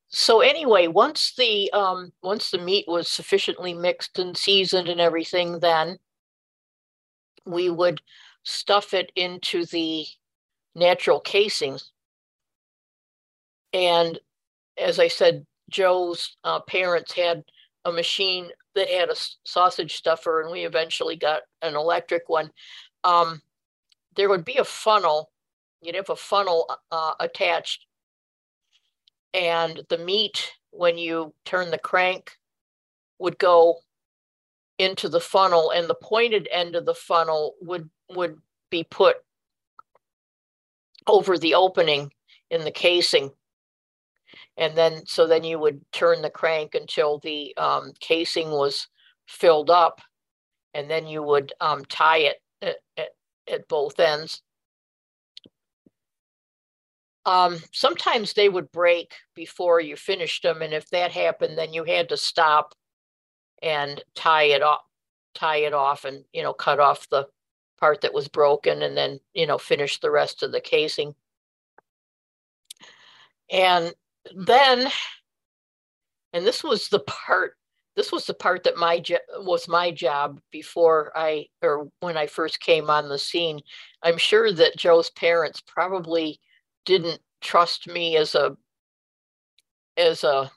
[0.10, 5.60] So anyway, once the um once the meat was sufficiently mixed and seasoned and everything,
[5.60, 5.97] then
[7.45, 8.02] we would
[8.43, 10.06] stuff it into the
[10.78, 11.92] natural casings.
[13.74, 14.18] And
[14.78, 17.44] as I said, Joe's uh, parents had
[17.84, 22.52] a machine that had a sausage stuffer, and we eventually got an electric one.
[23.04, 23.42] Um,
[24.16, 25.32] there would be a funnel.
[25.82, 27.86] You'd have a funnel uh, attached,
[29.34, 32.32] and the meat, when you turn the crank,
[33.20, 33.80] would go
[34.78, 39.18] into the funnel, and the pointed end of the funnel would would be put
[41.08, 42.12] over the opening
[42.50, 43.32] in the casing.
[44.58, 48.88] And then so then you would turn the crank until the um, casing was
[49.28, 50.02] filled up.
[50.74, 53.10] And then you would um, tie it at, at,
[53.52, 54.41] at both ends.
[57.26, 60.62] Um, sometimes they would break before you finished them.
[60.62, 62.74] And if that happened then you had to stop
[63.62, 64.82] and tie it off
[65.38, 67.28] tie it off and you know cut off the
[67.80, 71.16] part that was broken and then you know finish the rest of the casing.
[73.52, 73.94] And
[74.36, 74.88] then
[76.34, 77.56] and this was the part
[77.96, 82.28] this was the part that my jo- was my job before i or when i
[82.28, 83.62] first came on the scene.
[84.04, 86.40] I'm sure that joe's parents probably
[86.86, 88.58] didn't trust me as a
[89.98, 90.52] as a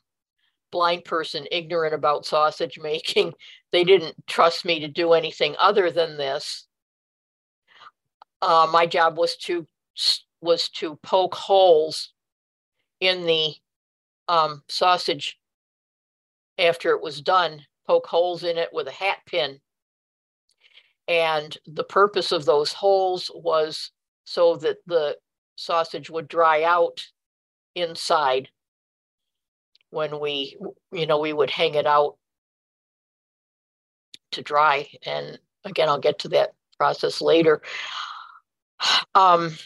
[0.70, 3.32] blind person ignorant about sausage making.
[3.72, 6.66] They didn't trust me to do anything other than this
[8.42, 9.66] uh, my job was to
[10.40, 12.12] was to poke holes
[13.00, 13.54] in the
[14.28, 15.38] um, sausage
[16.58, 19.60] after it was done, poke holes in it with a hat pin.
[21.08, 23.90] And the purpose of those holes was
[24.24, 25.16] so that the
[25.56, 27.04] sausage would dry out
[27.74, 28.48] inside
[29.90, 30.56] when we,
[30.92, 32.16] you know, we would hang it out
[34.32, 34.88] to dry.
[35.04, 37.60] And again, I'll get to that process later.
[39.14, 39.56] Um,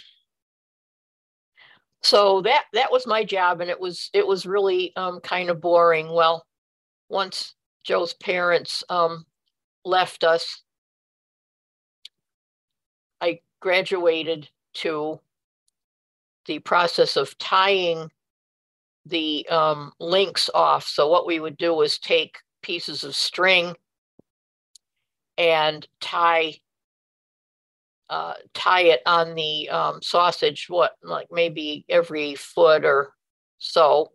[2.02, 5.60] so that that was my job and it was it was really um, kind of
[5.60, 6.12] boring.
[6.12, 6.46] Well
[7.08, 9.24] once joe's parents um,
[9.84, 10.62] left us
[13.20, 15.20] i graduated to
[16.46, 18.10] the process of tying
[19.06, 20.86] the um, links off.
[20.86, 23.74] So what we would do was take pieces of string
[25.36, 26.54] and tie
[28.10, 33.12] uh, tie it on the um, sausage, what, like maybe every foot or
[33.58, 34.12] so.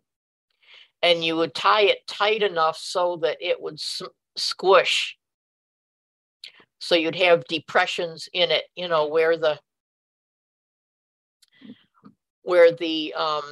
[1.02, 4.02] And you would tie it tight enough so that it would s-
[4.36, 5.16] squish.
[6.78, 9.58] So you'd have depressions in it, you know, where the
[12.42, 13.42] where the um,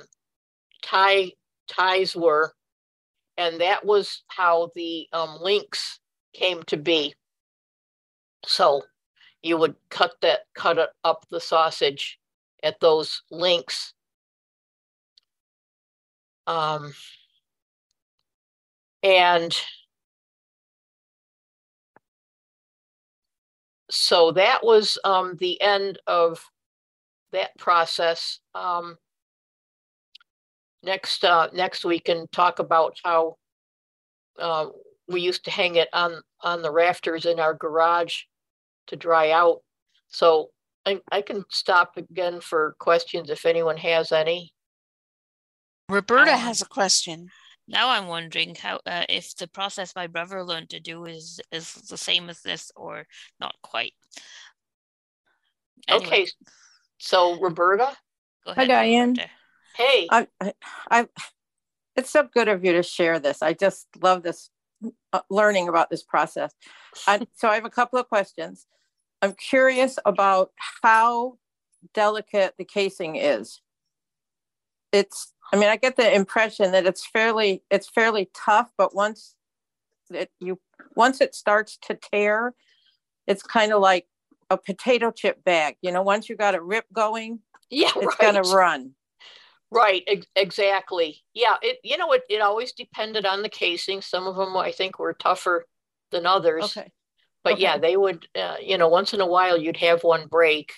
[0.82, 1.32] tie
[1.68, 2.52] ties were,
[3.36, 6.00] and that was how the um, links
[6.32, 7.14] came to be.
[8.46, 8.82] So
[9.42, 12.18] you would cut that cut it up the sausage
[12.62, 13.94] at those links
[16.48, 16.94] um,
[19.02, 19.54] and
[23.90, 26.42] so that was um, the end of
[27.32, 28.40] that process.
[28.54, 28.96] Um,
[30.82, 33.36] next uh, next we can talk about how
[34.38, 34.68] uh,
[35.06, 38.22] we used to hang it on on the rafters in our garage
[38.88, 39.60] to dry out.
[40.08, 40.50] So
[40.86, 44.52] I, I can stop again for questions if anyone has any.
[45.88, 47.28] Roberta Um, has a question.
[47.66, 51.72] Now I'm wondering how uh, if the process my brother learned to do is is
[51.74, 53.06] the same as this or
[53.40, 53.92] not quite.
[55.86, 56.26] Anyway, Okay,
[56.98, 57.94] so Roberta,
[58.44, 58.68] go ahead, Hi, ahead.
[58.68, 59.08] Diane.
[59.10, 59.30] Roberta.
[59.76, 60.52] hey, I, I,
[60.90, 61.08] I,
[61.96, 63.42] it's so good of you to share this.
[63.42, 64.50] I just love this,
[65.12, 66.52] uh, learning about this process.
[67.06, 68.66] I, so I have a couple of questions.
[69.22, 70.52] I'm curious about
[70.82, 71.38] how
[71.94, 73.60] delicate the casing is.
[74.92, 79.34] It's, I mean, I get the impression that it's fairly, it's fairly tough, but once
[80.10, 80.60] it you,
[80.94, 82.54] once it starts to tear,
[83.26, 84.06] it's kind of like
[84.50, 85.76] a potato chip bag.
[85.82, 87.40] You know, once you got a rip going,
[87.70, 88.18] yeah, it's right.
[88.18, 88.92] gonna run.
[89.70, 91.22] Right, ex- exactly.
[91.34, 94.00] Yeah, it you know it it always depended on the casing.
[94.00, 95.66] Some of them I think were tougher
[96.10, 96.76] than others.
[96.76, 96.90] Okay.
[97.44, 100.72] But yeah, they would uh, you know once in a while you'd have one break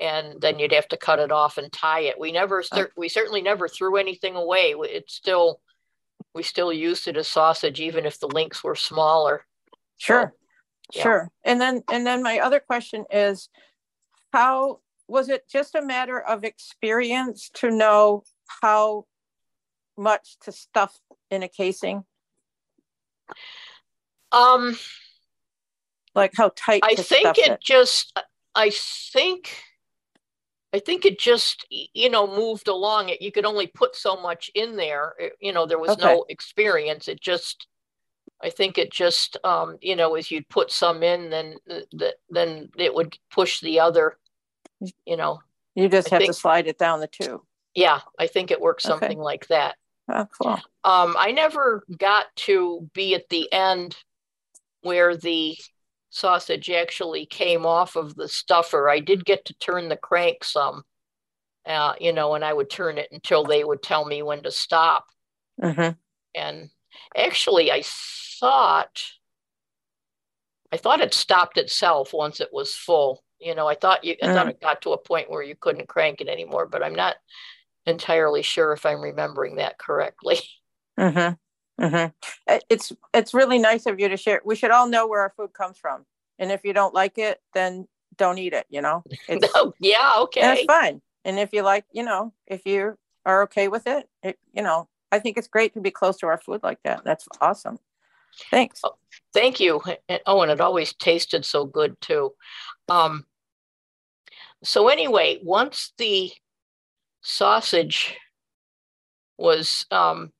[0.00, 2.18] and then you'd have to cut it off and tie it.
[2.18, 4.74] We never cer- we certainly never threw anything away.
[4.76, 5.60] It's still
[6.34, 9.46] we still used it as sausage even if the links were smaller.
[9.98, 10.34] Sure.
[10.92, 11.02] yeah.
[11.02, 11.30] Sure.
[11.44, 13.48] And then and then my other question is
[14.32, 18.24] how was it just a matter of experience to know
[18.62, 19.06] how
[19.96, 20.98] much to stuff
[21.30, 22.04] in a casing?
[24.32, 24.76] Um
[26.14, 27.60] Like how tight I think it it?
[27.60, 28.18] just
[28.54, 29.62] I think
[30.72, 34.50] I think it just you know moved along it you could only put so much
[34.54, 36.02] in there It- you know there was Okay.
[36.02, 37.66] no experience it just
[38.42, 42.14] I think it just um you know as you'd put some in then th- th-
[42.30, 44.18] then it would push the other
[45.06, 45.40] you know
[45.74, 47.40] You just I have to slide it down the tube.
[47.74, 48.92] yeah I think it works Okay.
[48.98, 49.76] something like that
[50.08, 50.60] Oh, cool.
[50.84, 53.96] um, I never got to be at the end
[54.82, 55.56] where the
[56.14, 58.88] sausage actually came off of the stuffer.
[58.88, 60.84] I did get to turn the crank some,
[61.66, 64.50] uh, you know, and I would turn it until they would tell me when to
[64.52, 65.06] stop.
[65.62, 65.96] hmm
[66.34, 66.70] And
[67.16, 69.02] actually, I thought,
[70.72, 73.22] I thought it stopped itself once it was full.
[73.38, 74.50] You know, I thought you, I thought Mm.
[74.50, 77.16] it got to a point where you couldn't crank it anymore, but I'm not
[77.86, 80.38] entirely sure if I'm remembering that correctly.
[80.98, 81.34] hmm
[81.78, 82.06] hmm
[82.70, 84.40] It's it's really nice of you to share.
[84.44, 86.06] We should all know where our food comes from.
[86.38, 89.04] And if you don't like it, then don't eat it, you know?
[89.28, 90.40] It's Oh, yeah, okay.
[90.40, 91.00] That's fine.
[91.24, 94.88] And if you like, you know, if you are okay with it, it, you know,
[95.10, 97.02] I think it's great to be close to our food like that.
[97.04, 97.78] That's awesome.
[98.50, 98.82] Thanks.
[99.32, 99.80] Thank you.
[100.08, 102.34] And- Oh, and it always tasted so good too.
[102.88, 103.26] Um,
[104.62, 106.32] so anyway, once the
[107.22, 108.16] sausage
[109.38, 110.32] was um,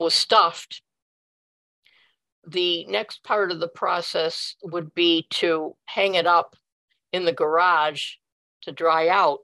[0.00, 0.82] was stuffed,
[2.46, 6.56] the next part of the process would be to hang it up
[7.12, 8.14] in the garage
[8.62, 9.40] to dry out.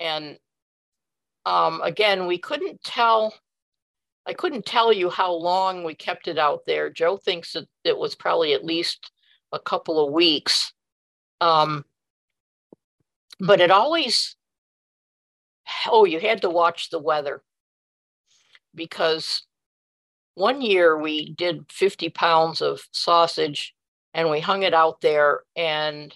[0.00, 0.38] And
[1.46, 3.32] um, again, we couldn't tell
[4.26, 6.88] I couldn't tell you how long we kept it out there.
[6.88, 9.10] Joe thinks that it was probably at least
[9.52, 10.72] a couple of weeks.
[11.42, 11.84] Um,
[13.38, 14.34] but it always,
[15.86, 17.42] oh, you had to watch the weather
[18.74, 19.42] because
[20.34, 23.74] one year we did 50 pounds of sausage
[24.14, 26.14] and we hung it out there and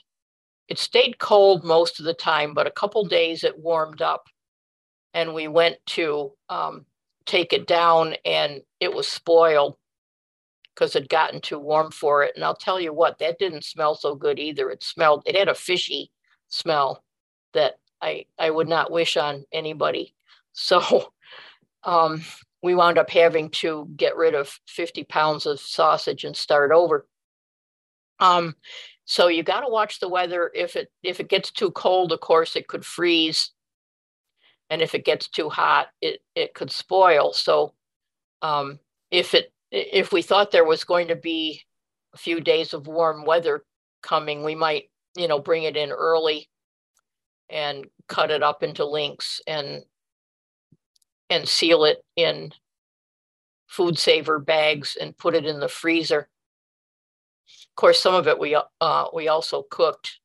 [0.68, 4.26] it stayed cold most of the time, but a couple days it warmed up
[5.14, 6.84] and we went to um,
[7.26, 9.76] take it down and it was spoiled
[10.74, 12.32] because it gotten too warm for it.
[12.36, 14.70] And I'll tell you what, that didn't smell so good either.
[14.70, 16.10] It smelled, it had a fishy
[16.48, 17.02] smell
[17.52, 20.14] that I I would not wish on anybody.
[20.52, 21.12] So
[21.84, 22.22] um,
[22.68, 27.06] we wound up having to get rid of 50 pounds of sausage and start over.
[28.20, 28.54] Um,
[29.06, 30.50] so you got to watch the weather.
[30.54, 33.52] If it if it gets too cold, of course, it could freeze
[34.70, 37.74] and if it gets too hot it it could spoil so
[38.42, 38.78] um,
[39.10, 41.62] if it if we thought there was going to be
[42.14, 43.64] a few days of warm weather
[44.02, 44.84] coming we might
[45.16, 46.48] you know bring it in early
[47.50, 49.82] and cut it up into links and
[51.30, 52.52] and seal it in
[53.66, 58.58] food saver bags and put it in the freezer of course some of it we
[58.80, 60.20] uh, we also cooked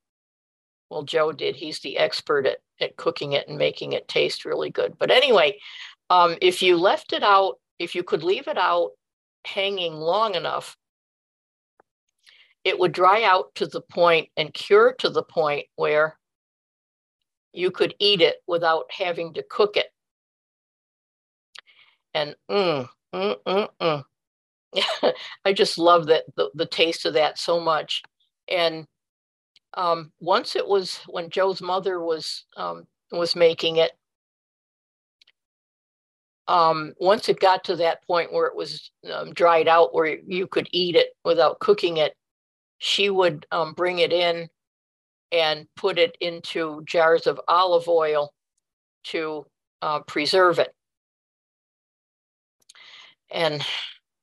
[0.89, 4.69] well joe did he's the expert at at cooking it and making it taste really
[4.69, 4.97] good.
[4.99, 5.57] But anyway,
[6.09, 8.91] um, if you left it out, if you could leave it out
[9.45, 10.77] hanging long enough,
[12.63, 16.17] it would dry out to the point and cure to the point where
[17.51, 19.87] you could eat it without having to cook it.
[22.13, 24.03] And mm, mm, mm, mm.
[25.45, 28.01] I just love that the, the taste of that so much.
[28.49, 28.87] And
[29.75, 33.91] um, once it was when Joe's mother was um, was making it,
[36.47, 40.47] um, once it got to that point where it was um, dried out, where you
[40.47, 42.13] could eat it without cooking it,
[42.79, 44.49] she would um, bring it in
[45.31, 48.33] and put it into jars of olive oil
[49.05, 49.45] to
[49.81, 50.73] uh, preserve it.
[53.33, 53.65] And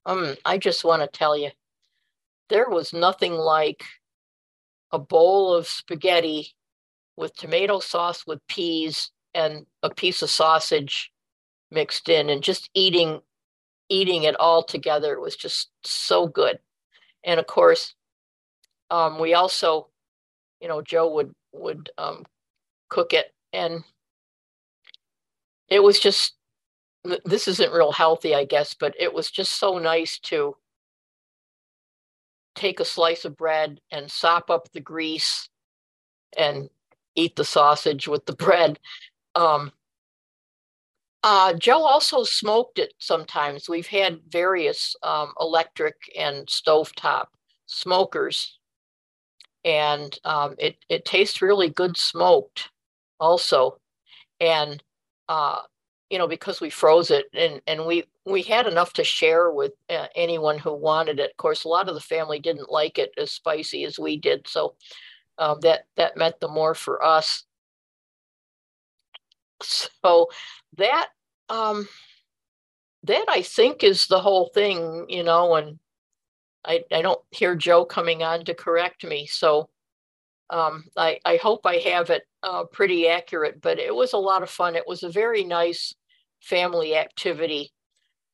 [0.06, 1.50] um, I just want to tell you,
[2.48, 3.84] there was nothing like
[4.92, 6.54] a bowl of spaghetti
[7.16, 11.12] with tomato sauce with peas and a piece of sausage
[11.70, 13.20] mixed in and just eating
[13.88, 15.20] eating it all together.
[15.20, 16.58] Was just so good.
[17.24, 17.94] And of course
[18.90, 19.88] um, we also
[20.60, 22.24] you know joe would would um,
[22.88, 23.32] cook it.
[23.52, 23.84] And
[25.68, 26.34] it was just
[27.24, 30.54] this isn't real healthy i guess but it was just so nice to
[32.54, 35.48] take a slice of bread and sop up the grease
[36.36, 36.68] and
[37.14, 38.78] eat the sausage with the bread
[39.34, 39.72] um,
[41.22, 43.68] uh, Joe also smoked it sometimes.
[43.68, 47.26] We've had various um, electric and stovetop
[47.66, 48.58] smokers,
[49.64, 52.70] and um, it it tastes really good smoked,
[53.18, 53.78] also,
[54.40, 54.82] and
[55.28, 55.60] uh,
[56.10, 59.72] you know because we froze it and and we we had enough to share with
[59.88, 61.30] uh, anyone who wanted it.
[61.30, 64.46] Of course, a lot of the family didn't like it as spicy as we did,
[64.48, 64.74] so
[65.38, 67.44] um, that that meant the more for us.
[69.62, 70.28] So
[70.76, 71.08] that
[71.48, 71.86] um
[73.04, 75.78] that I think is the whole thing, you know, and
[76.64, 79.26] I, I don't hear Joe coming on to correct me.
[79.26, 79.70] So
[80.50, 84.42] um, I, I hope I have it uh, pretty accurate, but it was a lot
[84.42, 84.76] of fun.
[84.76, 85.94] It was a very nice
[86.40, 87.72] family activity.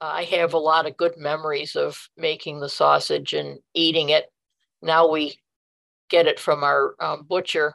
[0.00, 4.26] Uh, I have a lot of good memories of making the sausage and eating it.
[4.82, 5.38] Now we
[6.08, 7.74] get it from our um, butcher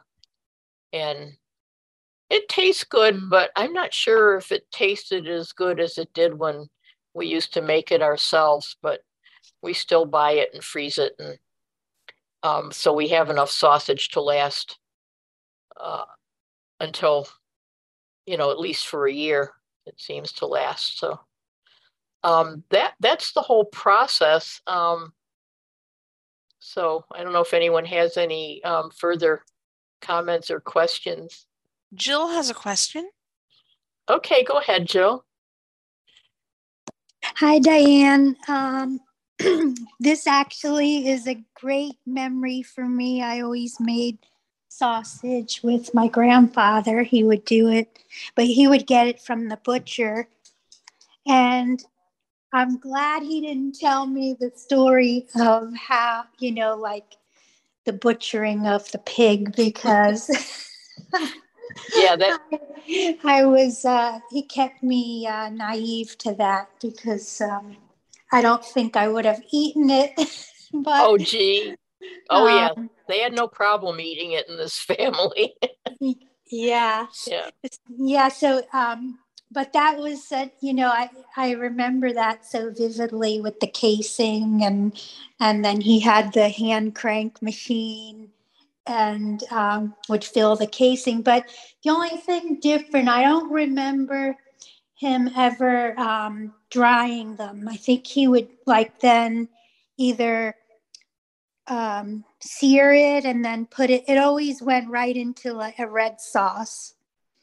[0.92, 1.32] and
[2.30, 6.38] it tastes good, but I'm not sure if it tasted as good as it did
[6.38, 6.66] when
[7.12, 8.74] we used to make it ourselves.
[8.80, 9.00] But
[9.62, 11.38] we still buy it and freeze it, and
[12.42, 14.78] um, so we have enough sausage to last
[15.78, 16.04] uh,
[16.80, 17.28] until
[18.24, 19.52] you know at least for a year.
[19.86, 20.98] It seems to last.
[20.98, 21.20] So
[22.24, 24.60] um, that that's the whole process.
[24.66, 25.12] Um,
[26.58, 29.42] so I don't know if anyone has any um, further
[30.00, 31.46] comments or questions.
[31.94, 33.08] Jill has a question.
[34.08, 35.24] Okay, go ahead, Jill.
[37.24, 38.36] Hi, Diane.
[38.48, 39.00] Um,
[40.00, 43.22] this actually is a great memory for me.
[43.22, 44.18] I always made
[44.82, 47.04] sausage with my grandfather.
[47.04, 48.00] He would do it,
[48.34, 50.26] but he would get it from the butcher.
[51.24, 51.80] And
[52.52, 57.14] I'm glad he didn't tell me the story of how, you know, like
[57.84, 60.28] the butchering of the pig because
[61.94, 62.40] yeah, that
[63.24, 63.84] I was.
[63.84, 67.76] Uh, he kept me uh, naive to that because um,
[68.32, 70.10] I don't think I would have eaten it.
[70.72, 71.76] but oh, gee,
[72.30, 75.54] oh um, yeah, they had no problem eating it in this family.
[76.50, 77.50] yeah, yeah,
[77.96, 78.28] yeah.
[78.28, 79.18] So, um,
[79.50, 84.62] but that was, uh, you know, I I remember that so vividly with the casing
[84.64, 85.00] and
[85.40, 88.30] and then he had the hand crank machine
[88.86, 91.22] and um, would fill the casing.
[91.22, 91.48] But
[91.84, 94.36] the only thing different, I don't remember
[94.94, 97.68] him ever um, drying them.
[97.68, 99.48] I think he would like then
[99.98, 100.54] either
[101.72, 104.04] um, sear it and then put it.
[104.06, 106.94] It always went right into like a red sauce.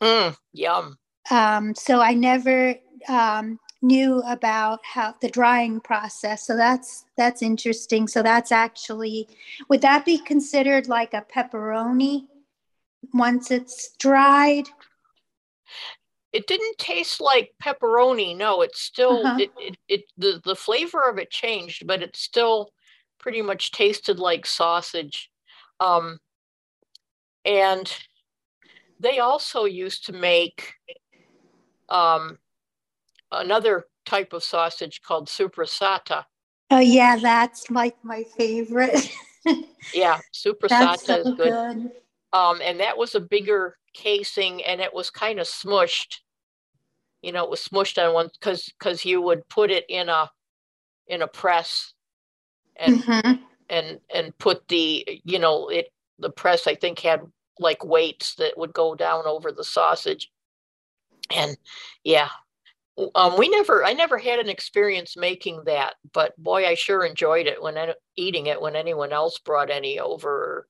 [0.01, 0.97] Mm, yum.
[1.31, 2.75] Um, so I never
[3.07, 6.45] um, knew about how the drying process.
[6.45, 8.07] So that's that's interesting.
[8.07, 9.27] So that's actually
[9.67, 12.27] would that be considered like a pepperoni
[13.13, 14.65] once it's dried?
[16.31, 18.37] It didn't taste like pepperoni.
[18.37, 19.37] No, it's still uh-huh.
[19.39, 22.69] it, it, it the, the flavor of it changed, but it's still
[23.19, 25.29] pretty much tasted like sausage.
[25.79, 26.19] Um,
[27.45, 27.91] and
[28.99, 30.73] they also used to make
[31.89, 32.37] um,
[33.31, 36.25] another type of sausage called soppressata.
[36.71, 39.11] Oh yeah, that's like my favorite.
[39.93, 41.37] yeah, soppressata so is good.
[41.37, 41.91] good.
[42.31, 46.17] Um, and that was a bigger casing, and it was kind of smushed.
[47.21, 50.29] You know, it was smushed on one because because you would put it in a
[51.07, 51.93] in a press,
[52.79, 53.43] and mm-hmm.
[53.69, 57.21] and and put the you know it the press I think had
[57.59, 60.31] like weights that would go down over the sausage,
[61.29, 61.57] and
[62.03, 62.29] yeah,
[63.15, 67.47] um, we never, I never had an experience making that, but boy, I sure enjoyed
[67.47, 67.77] it when
[68.15, 70.67] eating it when anyone else brought any over,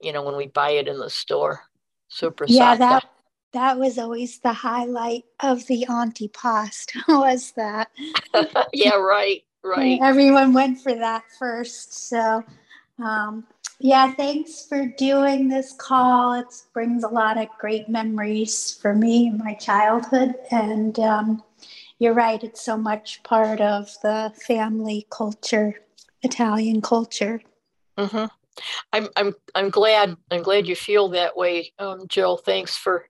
[0.00, 1.62] you know, when we buy it in the store.
[2.08, 2.44] Super.
[2.48, 3.08] Yeah, that
[3.52, 7.90] that was always the highlight of the auntie antipasto was that.
[8.72, 9.98] yeah, right, right.
[10.02, 12.08] Everyone went for that first.
[12.08, 12.44] So,
[12.98, 13.46] um,
[13.78, 16.34] yeah, thanks for doing this call.
[16.34, 20.34] It brings a lot of great memories for me in my childhood.
[20.50, 21.42] And um,
[21.98, 25.74] you're right, it's so much part of the family culture,
[26.22, 27.40] Italian culture.
[27.96, 28.26] Mm-hmm.
[28.92, 32.36] I'm I'm I'm glad I'm glad you feel that way, um, Jill.
[32.36, 33.08] Thanks for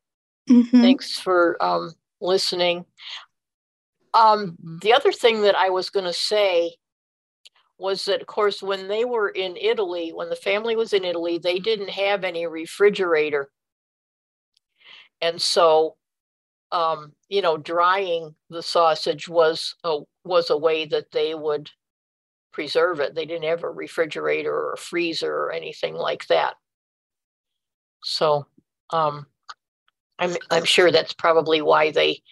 [0.49, 0.83] mm-hmm.
[0.83, 2.85] thanks for um, listening.
[4.15, 6.75] Um, the other thing that I was going to say
[7.79, 11.39] was that, of course, when they were in Italy, when the family was in Italy,
[11.39, 13.51] they didn't have any refrigerator,
[15.21, 15.97] and so
[16.73, 21.71] um, you know, drying the sausage was a was a way that they would
[22.53, 23.15] preserve it.
[23.15, 26.55] They didn't have a refrigerator or a freezer or anything like that.
[28.03, 28.47] So
[28.91, 29.27] um,
[30.19, 32.23] I'm I'm sure that's probably why they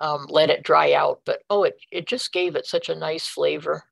[0.00, 1.20] um, let it dry out.
[1.24, 3.84] But oh, it it just gave it such a nice flavor.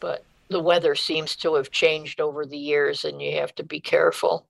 [0.00, 3.80] But the weather seems to have changed over the years, and you have to be
[3.80, 4.48] careful.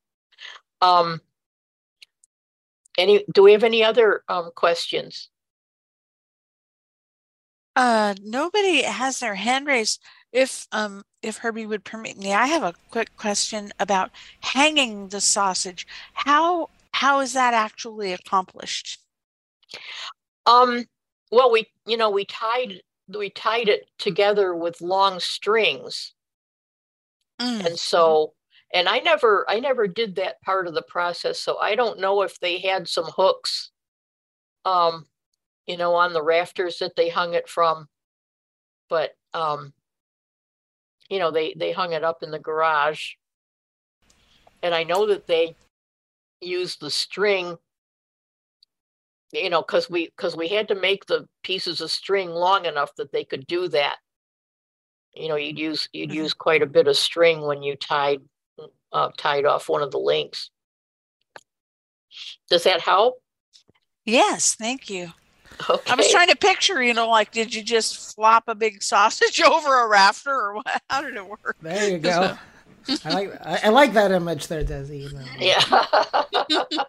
[0.80, 1.20] Um,
[2.96, 3.24] any?
[3.32, 5.28] Do we have any other um, questions?
[7.76, 10.00] Uh, nobody has their hand raised.
[10.32, 15.20] If um if Herbie would permit me, I have a quick question about hanging the
[15.20, 15.86] sausage.
[16.14, 18.98] How how is that actually accomplished?
[20.46, 20.84] Um,
[21.30, 26.14] well, we you know we tied we tied it together with long strings,
[27.40, 27.64] mm.
[27.66, 28.34] and so
[28.72, 32.22] and I never I never did that part of the process, so I don't know
[32.22, 33.70] if they had some hooks,
[34.64, 35.06] um,
[35.66, 37.88] you know, on the rafters that they hung it from,
[38.88, 39.72] but um,
[41.08, 43.12] you know they they hung it up in the garage,
[44.62, 45.56] and I know that they
[46.40, 47.56] used the string
[49.32, 52.94] you know because we because we had to make the pieces of string long enough
[52.96, 53.96] that they could do that.
[55.14, 56.18] You know you'd use you'd mm-hmm.
[56.18, 58.20] use quite a bit of string when you tied
[58.92, 60.50] uh, tied off one of the links.
[62.48, 63.22] Does that help?
[64.04, 65.12] Yes thank you.
[65.68, 65.90] Okay.
[65.90, 69.40] i was trying to picture you know like did you just flop a big sausage
[69.42, 70.82] over a rafter or what?
[70.88, 71.56] How did it work?
[71.60, 72.38] There you go
[73.05, 75.03] I like I, I, like that image there, Desi.
[75.03, 75.24] You know.
[75.39, 76.84] Yeah.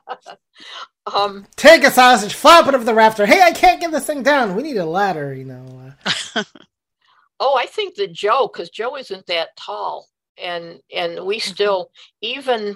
[1.14, 3.26] um, Take a sausage, flop it over the rafter.
[3.26, 4.56] Hey, I can't get this thing down.
[4.56, 5.94] We need a ladder, you know.
[6.36, 6.44] Uh.
[7.40, 11.52] oh, I think that Joe, because Joe isn't that tall, and and we mm-hmm.
[11.52, 11.92] still
[12.22, 12.76] even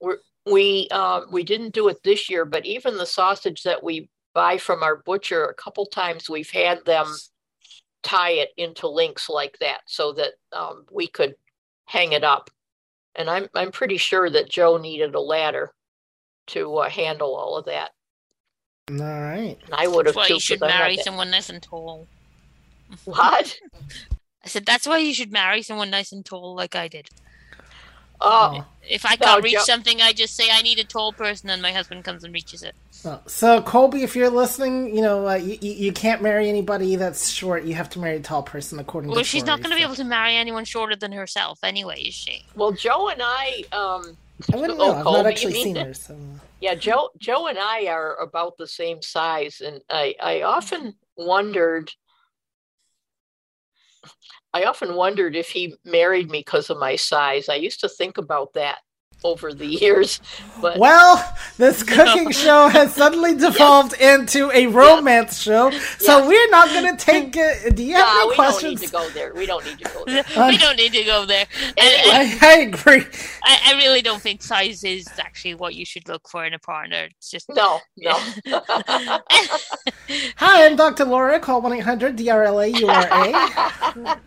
[0.00, 0.14] we
[0.46, 4.58] we uh, we didn't do it this year, but even the sausage that we buy
[4.58, 7.06] from our butcher, a couple times we've had them
[8.02, 11.34] tie it into links like that so that um, we could
[11.86, 12.50] hang it up.
[13.14, 15.72] And I'm I'm pretty sure that Joe needed a ladder
[16.48, 17.90] to uh, handle all of that.
[18.90, 19.56] All right.
[19.64, 20.14] And I would have.
[20.14, 22.06] That's why you should marry someone nice and tall.
[23.04, 23.58] What?
[24.44, 27.08] I said that's why you should marry someone nice and tall, like I did.
[28.20, 28.64] Oh.
[28.88, 31.50] If I can't no, reach Joe- something, I just say I need a tall person,
[31.50, 32.74] and my husband comes and reaches it.
[33.26, 37.64] So, Colby, if you're listening, you know uh, you, you can't marry anybody that's short.
[37.64, 39.18] You have to marry a tall person, according well, to.
[39.18, 39.78] Well, she's not going to so.
[39.78, 42.44] be able to marry anyone shorter than herself, anyway, is she?
[42.54, 43.64] Well, Joe and I.
[43.72, 44.16] Um,
[44.52, 44.92] I wouldn't know.
[44.92, 45.94] Oh, I've not actually seen her.
[45.94, 46.16] So.
[46.60, 47.10] Yeah, Joe.
[47.18, 51.90] Joe and I are about the same size, and I I often wondered.
[54.52, 57.48] I often wondered if he married me because of my size.
[57.48, 58.78] I used to think about that
[59.24, 60.20] over the years.
[60.60, 64.20] But well, this cooking show has suddenly devolved yes.
[64.20, 65.42] into a romance yes.
[65.42, 66.28] show, so yes.
[66.28, 67.36] we're not going to take.
[67.36, 68.62] Uh, do you have nah, any we questions?
[68.62, 69.34] don't need to go there.
[69.34, 70.24] We don't need to go there.
[70.48, 71.46] we don't need to go there.
[71.78, 73.04] I, I, agree.
[73.44, 76.58] I, I, really don't think size is actually what you should look for in a
[76.58, 77.08] partner.
[77.18, 78.12] It's just no, no.
[80.36, 81.04] Hi, I'm Dr.
[81.04, 81.40] Laura.
[81.40, 84.18] Call one eight hundred DRLA URA.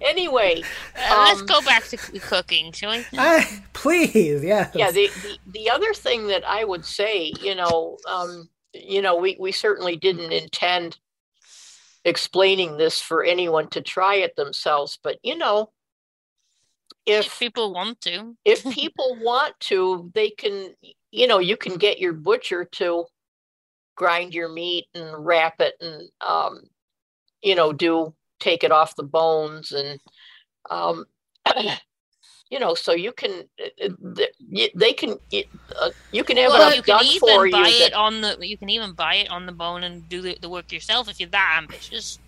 [0.00, 0.62] anyway,
[0.96, 3.04] uh, um, let's go back to cooking, shall we?
[3.18, 4.70] I, please please, yes.
[4.74, 9.16] Yeah, the, the, the other thing that I would say, you know, um, you know,
[9.16, 10.98] we, we certainly didn't intend
[12.04, 15.70] explaining this for anyone to try it themselves, but you know,
[17.06, 20.74] if, if people want to, if people want to, they can,
[21.10, 23.04] you know, you can get your butcher to
[23.94, 26.62] grind your meat and wrap it and, um,
[27.42, 30.00] you know, do take it off the bones and,
[30.70, 31.04] um,
[32.52, 33.32] you know, so you can
[33.82, 34.26] uh, uh,
[34.74, 35.12] they can
[35.80, 37.84] uh, you can have well, it you can even for buy you.
[37.86, 38.36] it that- on the.
[38.46, 41.18] You can even buy it on the bone and do the, the work yourself if
[41.18, 42.18] you're that ambitious.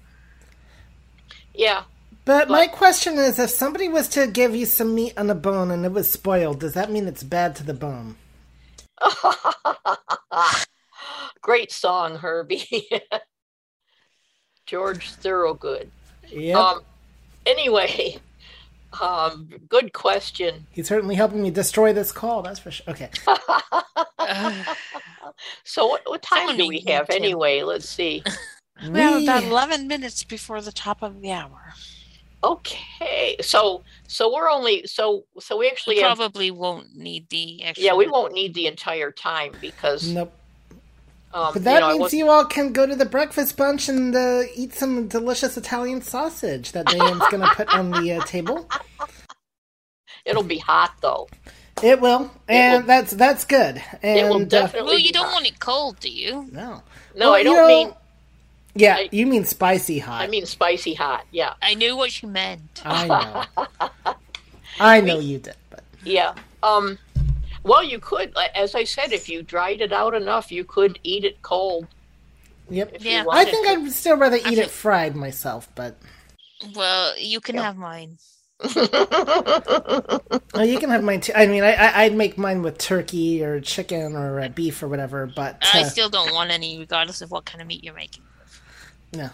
[1.54, 1.82] yeah,
[2.24, 5.70] But my question is, if somebody was to give you some meat on a bone
[5.70, 8.16] and it was spoiled, does that mean it's bad to the bone?
[11.42, 12.88] Great song, Herbie.
[14.66, 15.90] George Thorogood.
[16.30, 16.56] Yep.
[16.56, 16.80] Um,
[17.44, 18.16] anyway,
[19.00, 20.66] um, good question.
[20.70, 22.86] He's certainly helping me destroy this call, that's for sure.
[22.92, 23.10] Okay.
[25.64, 27.14] So, what, what time Someone do we have to.
[27.14, 27.62] anyway?
[27.62, 28.22] Let's see.
[28.90, 31.74] We have about 11 minutes before the top of the hour.
[32.42, 37.62] Okay, so so we're only so so we actually We have probably won't need the
[37.62, 37.84] extra.
[37.84, 40.32] yeah we won't need the entire time because Nope.
[41.34, 43.88] Um, But that you know, means was- you all can go to the breakfast bunch
[43.90, 48.24] and uh, eat some delicious Italian sausage that Diane's going to put on the uh,
[48.24, 48.66] table.
[50.24, 51.28] it'll be hot though.
[51.82, 53.82] It will, and will- that's that's good.
[54.02, 54.90] And It will uh, definitely.
[54.90, 55.32] Well, you don't hot.
[55.34, 56.48] want it cold, do you?
[56.52, 56.82] no,
[57.16, 57.94] No, Well, I don't know- mean.
[58.76, 60.22] Yeah, I- you mean spicy hot.
[60.22, 61.26] I mean spicy hot.
[61.30, 62.82] Yeah, I knew what you meant.
[62.84, 63.06] I
[63.56, 64.14] know.
[64.80, 66.34] I know you did, but yeah.
[66.62, 66.98] Um,
[67.64, 71.24] well, you could, as I said, if you dried it out enough, you could eat
[71.24, 71.86] it cold.
[72.70, 72.96] yep.
[73.00, 73.24] Yeah.
[73.30, 73.72] I think to.
[73.72, 75.96] I'd still rather eat think- it fried myself, but
[76.74, 77.62] Well, you can Yeah.
[77.62, 78.18] have mine.
[78.64, 81.32] oh, you can have mine too.
[81.34, 84.88] I mean, I, I I'd make mine with turkey or chicken or uh, beef or
[84.88, 87.94] whatever, but I uh, still don't want any, regardless of what kind of meat you're
[87.94, 88.22] making.
[89.12, 89.28] no.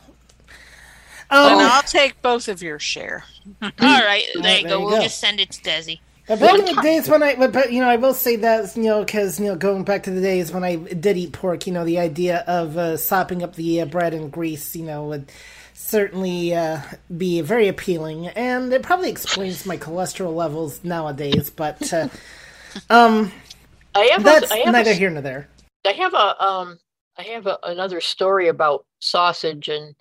[1.32, 3.22] And Um, I'll take both of your share.
[3.62, 4.78] All right, there There you go.
[4.80, 5.02] you We'll go.
[5.02, 6.00] just send it to Desi.
[6.30, 8.84] But back in the days when I, but, you know, I will say that you
[8.84, 11.72] know, because you know, going back to the days when I did eat pork, you
[11.72, 15.32] know, the idea of uh, sopping up the uh, bread in grease, you know, would
[15.74, 16.82] certainly uh,
[17.18, 21.50] be very appealing, and it probably explains my cholesterol levels nowadays.
[21.50, 22.08] But uh,
[22.90, 23.32] um,
[23.96, 24.22] I have.
[24.22, 25.48] that's a, I have neither a, here nor there.
[25.84, 26.44] I have a.
[26.44, 26.78] Um,
[27.18, 29.96] I have a, another story about sausage and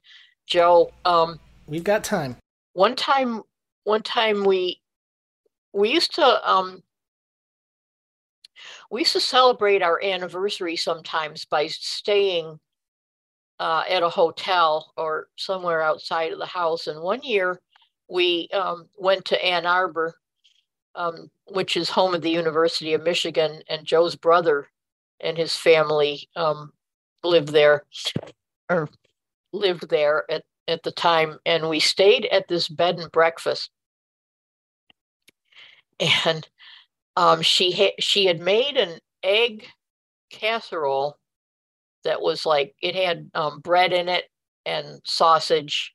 [0.46, 0.92] Joe.
[1.06, 2.36] Um, We've got time.
[2.74, 3.42] one time,
[3.84, 4.79] one time we
[5.74, 6.82] we used to um
[8.92, 12.60] we used to celebrate our anniversary sometimes by staying
[13.60, 16.88] uh, at a hotel or somewhere outside of the house.
[16.88, 17.60] And one year
[18.08, 20.16] we um, went to Ann Arbor,
[20.96, 24.68] um, which is home of the University of Michigan, and Joe's brother
[25.20, 26.72] and his family um,
[27.24, 27.84] lived there
[28.70, 28.90] or
[29.52, 31.38] lived there at, at the time.
[31.46, 33.70] And we stayed at this bed and breakfast
[36.26, 36.47] and
[37.16, 39.66] um, she had she had made an egg
[40.32, 41.18] casserole
[42.04, 44.26] that was like it had um, bread in it
[44.66, 45.93] and sausage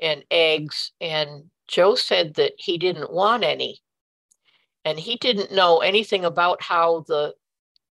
[0.00, 3.78] and eggs and joe said that he didn't want any.
[4.84, 7.34] And he didn't know anything about how the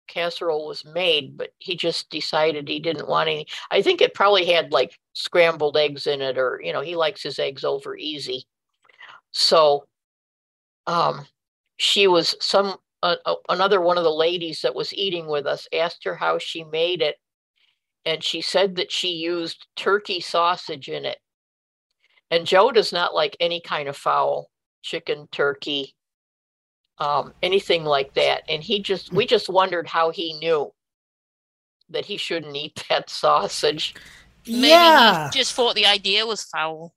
[0.07, 3.45] casserole was made but he just decided he didn't want any.
[3.69, 7.21] I think it probably had like scrambled eggs in it or you know he likes
[7.21, 8.45] his eggs over easy.
[9.31, 9.85] So
[10.89, 11.27] um,
[11.77, 15.67] she was some uh, uh, another one of the ladies that was eating with us
[15.71, 17.15] asked her how she made it.
[18.05, 21.19] And she said that she used turkey sausage in it.
[22.31, 24.49] And joe does not like any kind of fowl
[24.81, 25.95] chicken turkey
[26.97, 28.43] um, anything like that.
[28.49, 30.73] And he just we just wondered how he knew
[31.89, 33.93] that he shouldn't eat that sausage.
[34.47, 36.93] Maybe yeah, he just thought the idea was foul.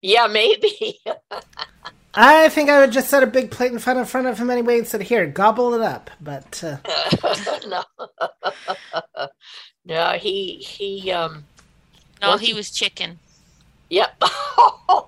[0.00, 1.00] yeah maybe
[2.16, 4.50] I think I would just set a big plate in front in front of him
[4.50, 6.78] anyway and said, "Here, gobble it up." But uh,
[7.66, 7.84] no
[9.86, 11.46] no he he um
[12.20, 13.20] No, Well, he he- was chicken.
[13.90, 14.10] Yep.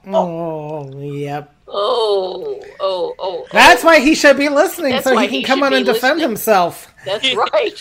[0.07, 1.55] oh, yep.
[1.69, 3.49] Oh, oh, oh.
[3.53, 5.87] That's why he should be listening, That's so he can he come on be and
[5.87, 6.23] defend listening.
[6.23, 6.93] himself.
[7.05, 7.81] That's right.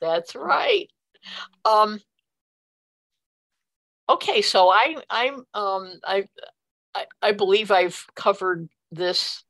[0.00, 0.88] That's right.
[1.64, 2.00] Um.
[4.08, 6.26] Okay, so I I'm um I
[6.94, 9.42] I, I believe I've covered this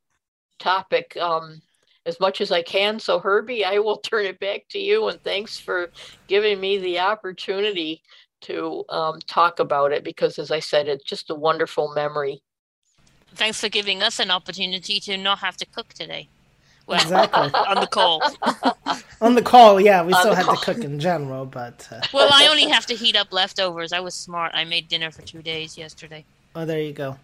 [0.58, 1.60] topic um
[2.06, 2.98] as much as I can.
[3.00, 5.90] So Herbie, I will turn it back to you, and thanks for
[6.28, 8.02] giving me the opportunity
[8.42, 12.42] to um, talk about it because, as I said, it's just a wonderful memory.
[13.34, 16.28] Thanks for giving us an opportunity to not have to cook today.
[16.86, 17.50] Well, Exactly.
[17.68, 18.20] on the call.
[19.22, 20.56] On the call, yeah, we On still the had call.
[20.56, 23.92] to cook in general, but uh, Well, I only have to heat up leftovers.
[23.94, 24.52] I was smart.
[24.54, 26.26] I made dinner for two days yesterday.
[26.54, 27.16] oh, there you go.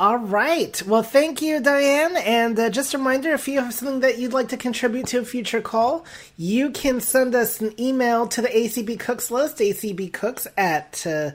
[0.00, 0.80] All right.
[0.86, 2.16] Well, thank you, Diane.
[2.18, 5.18] And uh, just a reminder if you have something that you'd like to contribute to
[5.18, 6.04] a future call,
[6.36, 11.32] you can send us an email to the ACB Cooks list, acbcooks at uh,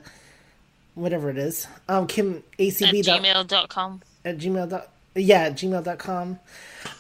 [0.96, 1.68] whatever it is.
[1.90, 4.02] Um, Kim At ACB dot- gmail.com.
[4.24, 6.40] at gmail dot yeah at gmail.com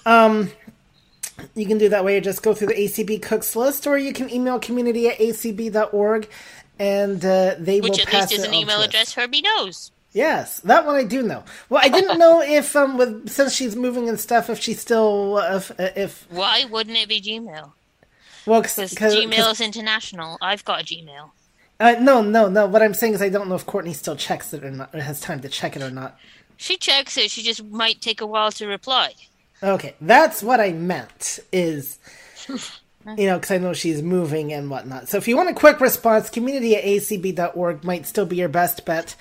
[0.06, 0.52] um
[1.56, 4.14] you can do that way or just go through the acb cooks list or you
[4.14, 6.30] can email community at acb.org
[6.78, 9.93] and uh, they will pass Which at least is an email address Herbie knows.
[10.14, 13.76] Yes that one i do know well i didn't know if um with since she's
[13.76, 17.72] moving and stuff if she's still uh, if if Why wouldn't it be Gmail?
[18.46, 20.38] well Because Gmail is international.
[20.42, 21.32] I've got a Gmail.
[21.80, 24.54] uh, no no no what i'm saying is i don't know if courtney still checks
[24.54, 26.18] it or not or has time to check it or not
[26.56, 27.32] She checks it.
[27.32, 29.16] She just might take a while to reply.
[29.62, 31.40] Okay, that's what I meant.
[31.52, 31.98] Is
[33.18, 35.10] you know, because I know she's moving and whatnot.
[35.10, 38.86] So if you want a quick response, community at acb.org might still be your best
[38.86, 39.16] bet.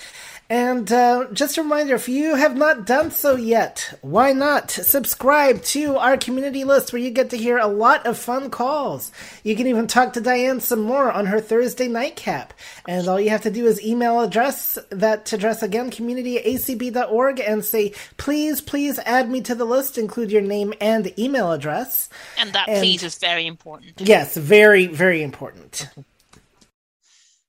[0.53, 5.63] And uh, just a reminder if you have not done so yet, why not subscribe
[5.63, 9.13] to our community list where you get to hear a lot of fun calls?
[9.45, 12.53] You can even talk to Diane some more on her Thursday nightcap.
[12.87, 17.41] And all you have to do is email address that address again, community at acb.org,
[17.41, 22.11] and say, please, please add me to the list, include your name and email address.
[22.37, 24.03] And that And- please is very important.
[24.03, 25.89] Yes, very, very important.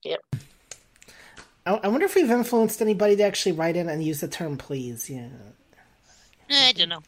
[0.04, 0.22] Yep.
[1.66, 4.58] I, I wonder if we've influenced anybody to actually write in and use the term
[4.58, 5.10] please.
[5.10, 5.28] Yeah.
[6.50, 7.02] Eh, I don't know.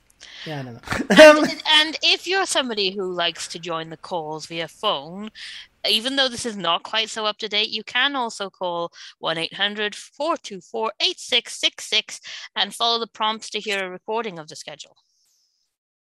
[0.46, 1.44] Yeah, I don't know.
[1.44, 5.30] And, and if you're somebody who likes to join the calls via phone,
[5.88, 9.38] even though this is not quite so up to date, you can also call 1
[9.38, 12.22] 800 424 8666
[12.56, 14.96] and follow the prompts to hear a recording of the schedule.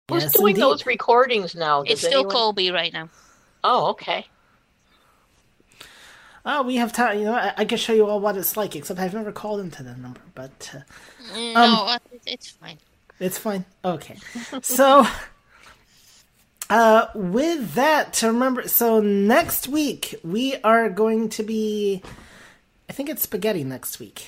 [0.10, 0.62] Who's Yes, doing indeed.
[0.62, 1.82] those recordings now?
[1.82, 3.10] It's still anyone- Colby right now.
[3.64, 4.26] Oh, okay.
[6.46, 7.20] Oh, we have time.
[7.20, 9.60] You know, I, I can show you all what it's like, except I've never called
[9.62, 10.80] into the number, but uh,
[11.34, 12.78] Mm, Um, no, uh, it's fine.
[13.20, 13.64] it's fine.
[13.86, 14.18] Okay.
[14.62, 15.06] so,
[16.70, 22.02] uh, with that, to remember, so next week we are going to be,
[22.90, 24.28] I think it's spaghetti next week.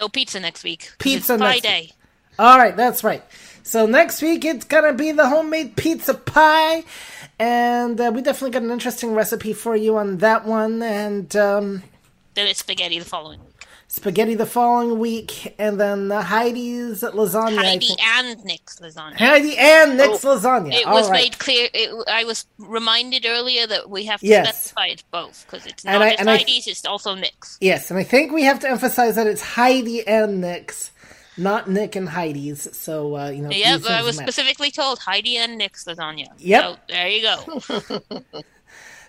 [0.00, 0.90] No pizza next week.
[0.98, 1.90] Pizza pie next day.
[2.38, 3.22] All right, that's right.
[3.62, 6.82] So next week it's gonna be the homemade pizza pie,
[7.38, 11.82] and uh, we definitely got an interesting recipe for you on that one, and um,
[12.34, 13.48] Then it's spaghetti the following week.
[13.88, 17.56] spaghetti the following week, and then uh, Heidi's lasagna.
[17.58, 19.14] Heidi and Nick's lasagna.
[19.16, 20.72] Heidi and Nick's Oh, lasagna.
[20.72, 21.24] It All was right.
[21.24, 21.68] made clear.
[21.74, 24.48] It, I was reminded earlier that we have to Yes.
[24.48, 27.58] specify it's both because it's And not I- just and I- Heidi's; it's also Nick's.
[27.60, 30.90] Yes, and I think we have to emphasize that it's Heidi and Nick's,
[31.36, 32.76] not Nick and Heidi's.
[32.76, 33.50] So uh, you know.
[33.50, 34.32] Yep, these I was matter.
[34.32, 36.28] specifically told Heidi and Nick's lasagna.
[36.38, 36.62] Yep.
[36.62, 38.42] So there you go.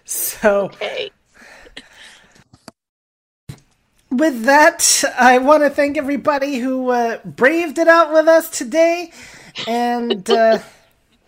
[0.05, 0.65] So.
[0.65, 1.11] Okay.
[4.11, 9.11] with that, I want to thank everybody who uh, braved it out with us today,
[9.67, 10.59] and uh,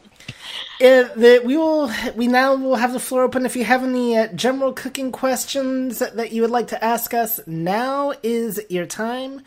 [0.80, 3.46] it, the, we will we now will have the floor open.
[3.46, 7.40] If you have any uh, general cooking questions that you would like to ask us,
[7.48, 9.42] now is your time.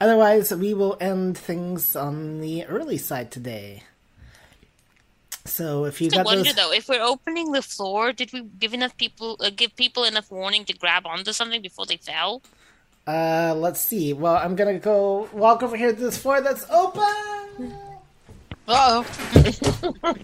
[0.00, 3.82] Otherwise, we will end things on the early side today.
[5.44, 8.42] So if you I got wonder those, though, if we're opening the floor, did we
[8.42, 12.42] give enough people uh, give people enough warning to grab onto something before they fell?
[13.06, 14.12] uh, let's see.
[14.12, 17.74] Well, I'm gonna go walk over here to this floor that's open.
[18.68, 19.04] Oh,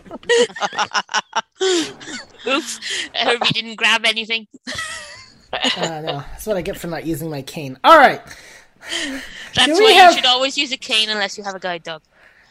[2.46, 2.80] Oops,
[3.14, 4.46] Herbie didn't grab anything.
[5.52, 7.78] Uh, no, that's what I get for not using my cane.
[7.82, 8.20] All right.
[9.54, 12.02] That's why we you should always use a cane unless you have a guide dog.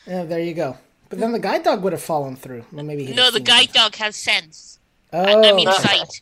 [0.07, 0.77] Yeah, there you go.
[1.09, 2.65] But then the guide dog would have fallen through.
[2.71, 3.73] Well, maybe No, the guide it.
[3.73, 4.79] dog has sense.
[5.13, 5.77] Oh, I mean okay.
[5.77, 6.21] sight.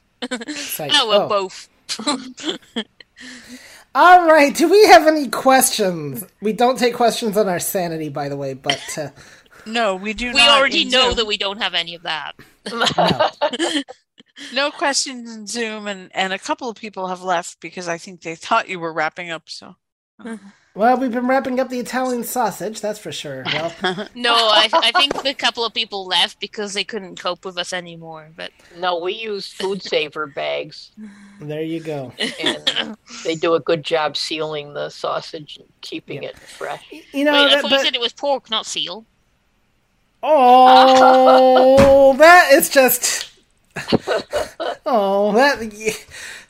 [0.56, 0.92] sight.
[0.96, 1.28] Oh, well, Oh.
[1.30, 1.70] both.
[3.96, 4.56] All right.
[4.56, 6.26] Do we have any questions?
[6.42, 8.54] We don't take questions on our sanity, by the way.
[8.56, 9.10] But uh,
[9.66, 10.58] no, we do we not.
[10.60, 11.16] already in know Zoom.
[11.18, 12.34] that we don't have any of that.
[14.52, 18.22] No questions in Zoom, and, and a couple of people have left because I think
[18.24, 19.44] they thought you were wrapping up.
[19.48, 19.76] So
[20.20, 20.38] Uh-huh.
[20.76, 22.80] well, we've been wrapping up the Italian sausage.
[22.82, 23.44] That's for sure.
[23.46, 23.74] Well,
[24.16, 27.74] No, I, I think a couple of people left because they couldn't cope with us
[27.74, 28.30] anymore.
[28.36, 30.92] But No, we use food saver bags,
[31.42, 32.14] there you go.
[32.42, 32.96] and
[33.26, 36.86] they do a good job sealing the sausage and keeping it fresh.
[37.12, 39.06] You know, wait, I that, thought you but, said it was pork, not seal.
[40.22, 43.30] oh, that is just.
[44.86, 45.60] Oh, that.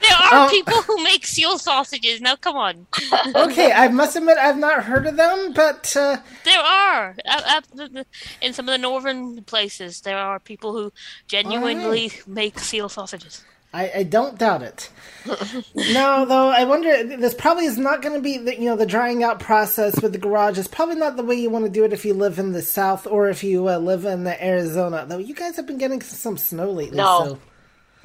[0.03, 2.21] There are Um, people who make seal sausages.
[2.21, 2.87] Now, come on.
[3.35, 8.03] Okay, I must admit I've not heard of them, but uh, There are uh, uh,
[8.41, 10.01] in some of the northern places.
[10.01, 10.91] There are people who
[11.27, 13.43] genuinely make seal sausages.
[13.75, 14.89] I, I don't doubt it.
[15.75, 17.03] no, though, I wonder.
[17.17, 20.11] This probably is not going to be the you know the drying out process with
[20.11, 20.59] the garage.
[20.59, 22.61] is probably not the way you want to do it if you live in the
[22.61, 25.05] south or if you uh, live in Arizona.
[25.07, 26.97] Though you guys have been getting some snow lately.
[26.97, 27.25] No.
[27.25, 27.39] So.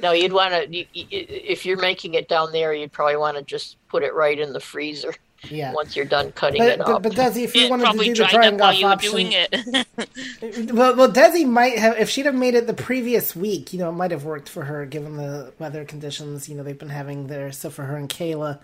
[0.01, 0.77] No, you'd want to.
[0.77, 4.15] You, you, if you're making it down there, you'd probably want to just put it
[4.15, 5.13] right in the freezer.
[5.49, 5.73] Yeah.
[5.73, 7.03] Once you're done cutting But, it but, up.
[7.05, 8.87] but Desi, if you It wanted to do the dried drying up while off you
[8.87, 10.73] were option, doing it.
[10.73, 13.73] well, well, Desi might have if she'd have made it the previous week.
[13.73, 16.49] You know, it might have worked for her given the weather conditions.
[16.49, 17.53] You know, they've been having there.
[17.53, 18.59] So for her and Kayla,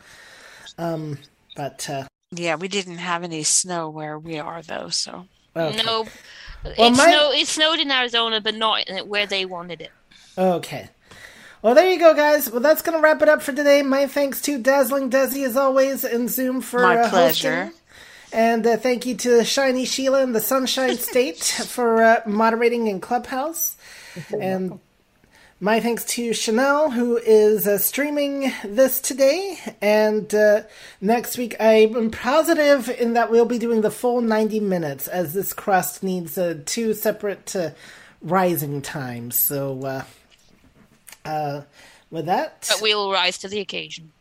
[0.76, 1.18] um,
[1.54, 5.26] but uh, Yeah, we didn't have any snow where we are though, so
[5.56, 5.80] okay.
[5.84, 6.06] No,
[6.64, 9.92] Well, it, my- snowed, it snowed in Arizona, but not where they wanted it.
[10.36, 10.88] Okay.
[11.64, 12.50] Well, there you go, guys.
[12.50, 13.80] Well, that's going to wrap it up for today.
[13.80, 17.64] My thanks to Dazzling Desi, as always, and Zoom for My uh, pleasure.
[17.64, 17.80] hosting.
[18.34, 23.00] And uh, thank you to Shiny Sheila and the Sunshine State for uh, moderating in
[23.00, 23.76] Clubhouse.
[24.38, 24.78] And
[25.58, 29.58] my thanks to Chanel, who is uh, streaming this today.
[29.80, 30.64] And uh,
[31.00, 35.54] next week, I'm positive in that we'll be doing the full 90 minutes, as this
[35.54, 37.70] crust needs uh, two separate uh,
[38.20, 39.34] rising times.
[39.34, 40.04] So,
[41.24, 41.62] uh,
[42.10, 44.12] with that, But we'll rise to the occasion.